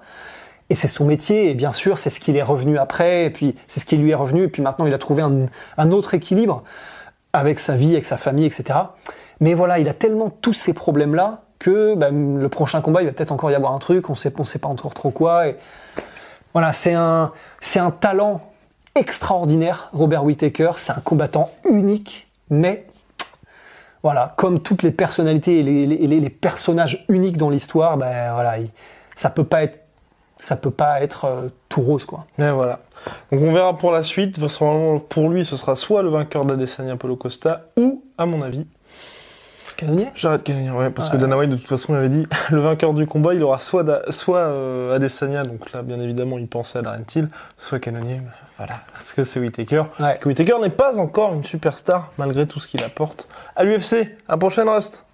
Et 0.69 0.75
c'est 0.75 0.87
son 0.89 1.05
métier, 1.05 1.49
et 1.49 1.53
bien 1.53 1.71
sûr, 1.71 1.97
c'est 1.97 2.09
ce 2.09 2.19
qu'il 2.19 2.35
est 2.35 2.43
revenu 2.43 2.77
après, 2.77 3.25
et 3.25 3.29
puis 3.29 3.55
c'est 3.67 3.79
ce 3.79 3.85
qui 3.85 3.95
lui 3.95 4.11
est 4.11 4.15
revenu, 4.15 4.43
et 4.43 4.47
puis 4.49 4.61
maintenant 4.61 4.85
il 4.85 4.93
a 4.93 4.97
trouvé 4.97 5.23
un, 5.23 5.91
autre 5.91 6.13
équilibre 6.13 6.63
avec 7.31 7.59
sa 7.59 7.77
vie, 7.77 7.93
avec 7.93 8.05
sa 8.05 8.17
famille, 8.17 8.45
etc. 8.45 8.79
Mais 9.39 9.53
voilà, 9.53 9.79
il 9.79 9.87
a 9.87 9.93
tellement 9.93 10.29
tous 10.29 10.53
ces 10.53 10.73
problèmes-là 10.73 11.43
que 11.59 11.95
bah, 11.95 12.09
le 12.11 12.49
prochain 12.49 12.81
combat, 12.81 13.01
il 13.01 13.05
va 13.05 13.13
peut-être 13.13 13.31
encore 13.31 13.49
y 13.49 13.55
avoir 13.55 13.73
un 13.73 13.79
truc, 13.79 14.09
on 14.09 14.15
sait, 14.15 14.33
on 14.37 14.43
sait 14.43 14.59
pas 14.59 14.67
encore 14.67 14.93
trop 14.93 15.09
quoi. 15.09 15.47
Et 15.47 15.55
voilà, 16.53 16.73
c'est 16.73 16.93
un, 16.93 17.31
talent 17.99 18.41
extraordinaire, 18.95 19.89
Robert 19.93 20.25
Whittaker. 20.25 20.71
C'est 20.77 20.91
un 20.91 21.01
combattant 21.01 21.51
unique, 21.69 22.27
mais 22.49 22.87
voilà, 24.03 24.33
comme 24.37 24.59
toutes 24.59 24.83
les 24.83 24.91
personnalités 24.91 25.59
et 25.59 25.63
les, 25.63 25.85
les- 25.85 26.29
personnages 26.29 27.05
uniques 27.09 27.37
dans 27.37 27.49
l'histoire, 27.49 27.97
ben 27.97 28.33
voilà, 28.33 28.59
il- 28.59 28.69
ça 29.17 29.29
peut 29.29 29.43
pas 29.43 29.63
être, 29.63 29.79
ça 30.39 30.55
peut 30.55 30.71
pas 30.71 31.01
être 31.01 31.25
euh, 31.25 31.49
tout 31.67 31.81
rose 31.81 32.05
quoi. 32.05 32.25
Mais 32.37 32.51
voilà. 32.51 32.79
Donc 33.31 33.41
on 33.41 33.51
verra 33.51 33.77
pour 33.77 33.91
la 33.91 34.03
suite. 34.03 34.39
Vraisemblablement, 34.39 34.99
Pour 34.99 35.29
lui, 35.29 35.43
ce 35.43 35.57
sera 35.57 35.75
soit 35.75 36.01
le 36.03 36.09
vainqueur 36.09 36.45
d'Adesanya 36.45 36.95
Polo 36.95 37.15
Costa, 37.17 37.65
ou, 37.77 38.03
à 38.17 38.25
mon 38.25 38.41
avis, 38.41 38.65
Canonnier 39.75 40.07
j'arrête 40.15 40.43
Cannonier, 40.43 40.71
ouais, 40.71 40.89
parce 40.89 41.09
que. 41.09 41.17
Dana 41.17 41.37
White, 41.37 41.51
de 41.51 41.55
toute 41.55 41.67
façon, 41.67 41.93
il 41.93 41.97
avait 41.97 42.09
dit, 42.09 42.25
le 42.49 42.59
vainqueur 42.61 42.93
du 42.93 43.05
combat, 43.05 43.33
il 43.33 43.43
aura 43.43 43.59
soit, 43.59 43.83
Da- 43.83 44.01
soit 44.11 44.39
euh, 44.39 44.95
Adesanya, 44.95 45.43
donc 45.43 45.71
là, 45.71 45.81
bien 45.83 45.99
évidemment, 45.99 46.37
il 46.39 46.47
pensait 46.47 46.79
à 46.79 46.81
Darren 46.81 47.03
Till, 47.03 47.29
soit 47.57 47.79
Cannonier, 47.79 48.21
bah, 48.23 48.31
voilà, 48.57 48.73
parce 48.91 49.13
que 49.13 49.23
c'est 49.23 49.39
Whittaker. 49.39 49.83
Ouais. 49.99 50.17
Que 50.19 50.29
Whittaker 50.29 50.55
n'est 50.61 50.69
pas 50.71 50.97
encore 50.99 51.33
une 51.35 51.43
superstar, 51.43 52.11
malgré 52.17 52.47
tout 52.47 52.59
ce 52.59 52.67
qu'il 52.67 52.83
apporte 52.83 53.27
à 53.55 53.63
l'UFC. 53.63 53.93
À 54.27 54.31
la 54.33 54.37
prochaine, 54.37 54.67
Rust. 54.67 55.05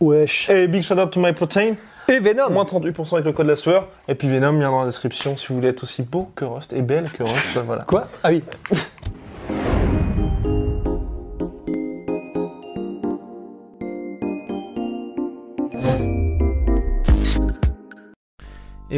Wesh. 0.00 0.50
Et 0.50 0.66
big 0.66 0.82
shout 0.82 0.98
out 0.98 1.10
to 1.12 1.20
my 1.20 1.32
protein. 1.32 1.74
Et 2.08 2.20
Venom. 2.20 2.48
Moins 2.50 2.64
38% 2.64 3.14
avec 3.14 3.26
le 3.26 3.32
code 3.32 3.46
la 3.46 3.56
sueur. 3.56 3.88
Et 4.08 4.14
puis 4.14 4.28
Venom, 4.28 4.52
lien 4.52 4.70
dans 4.70 4.80
la 4.80 4.86
description 4.86 5.36
si 5.36 5.48
vous 5.48 5.56
voulez 5.56 5.68
être 5.68 5.82
aussi 5.82 6.02
beau 6.02 6.30
que 6.34 6.44
Rust 6.44 6.72
et 6.72 6.82
belle 6.82 7.10
que 7.10 7.22
Rust. 7.22 7.58
voilà. 7.64 7.82
Quoi? 7.82 8.08
Ah 8.22 8.30
oui. 8.30 8.42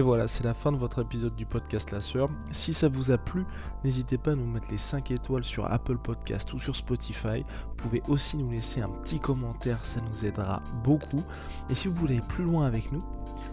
Et 0.01 0.03
voilà, 0.03 0.29
c'est 0.29 0.45
la 0.45 0.55
fin 0.55 0.73
de 0.73 0.79
votre 0.79 1.03
épisode 1.03 1.37
du 1.37 1.45
podcast 1.45 1.91
La 1.91 2.01
Sœur. 2.01 2.31
Si 2.53 2.73
ça 2.73 2.89
vous 2.89 3.11
a 3.11 3.19
plu, 3.19 3.45
n'hésitez 3.85 4.17
pas 4.17 4.31
à 4.31 4.35
nous 4.35 4.47
mettre 4.47 4.71
les 4.71 4.79
5 4.79 5.11
étoiles 5.11 5.45
sur 5.45 5.71
Apple 5.71 5.99
Podcast 5.99 6.55
ou 6.55 6.59
sur 6.59 6.75
Spotify. 6.75 7.45
Vous 7.69 7.75
pouvez 7.77 8.03
aussi 8.09 8.39
nous 8.39 8.51
laisser 8.51 8.81
un 8.81 8.89
petit 8.89 9.21
commentaire, 9.21 9.77
ça 9.85 10.01
nous 10.01 10.25
aidera 10.25 10.63
beaucoup. 10.83 11.23
Et 11.69 11.75
si 11.75 11.87
vous 11.87 11.95
voulez 11.97 12.23
plus 12.31 12.45
loin 12.45 12.65
avec 12.65 12.91
nous, 12.93 13.03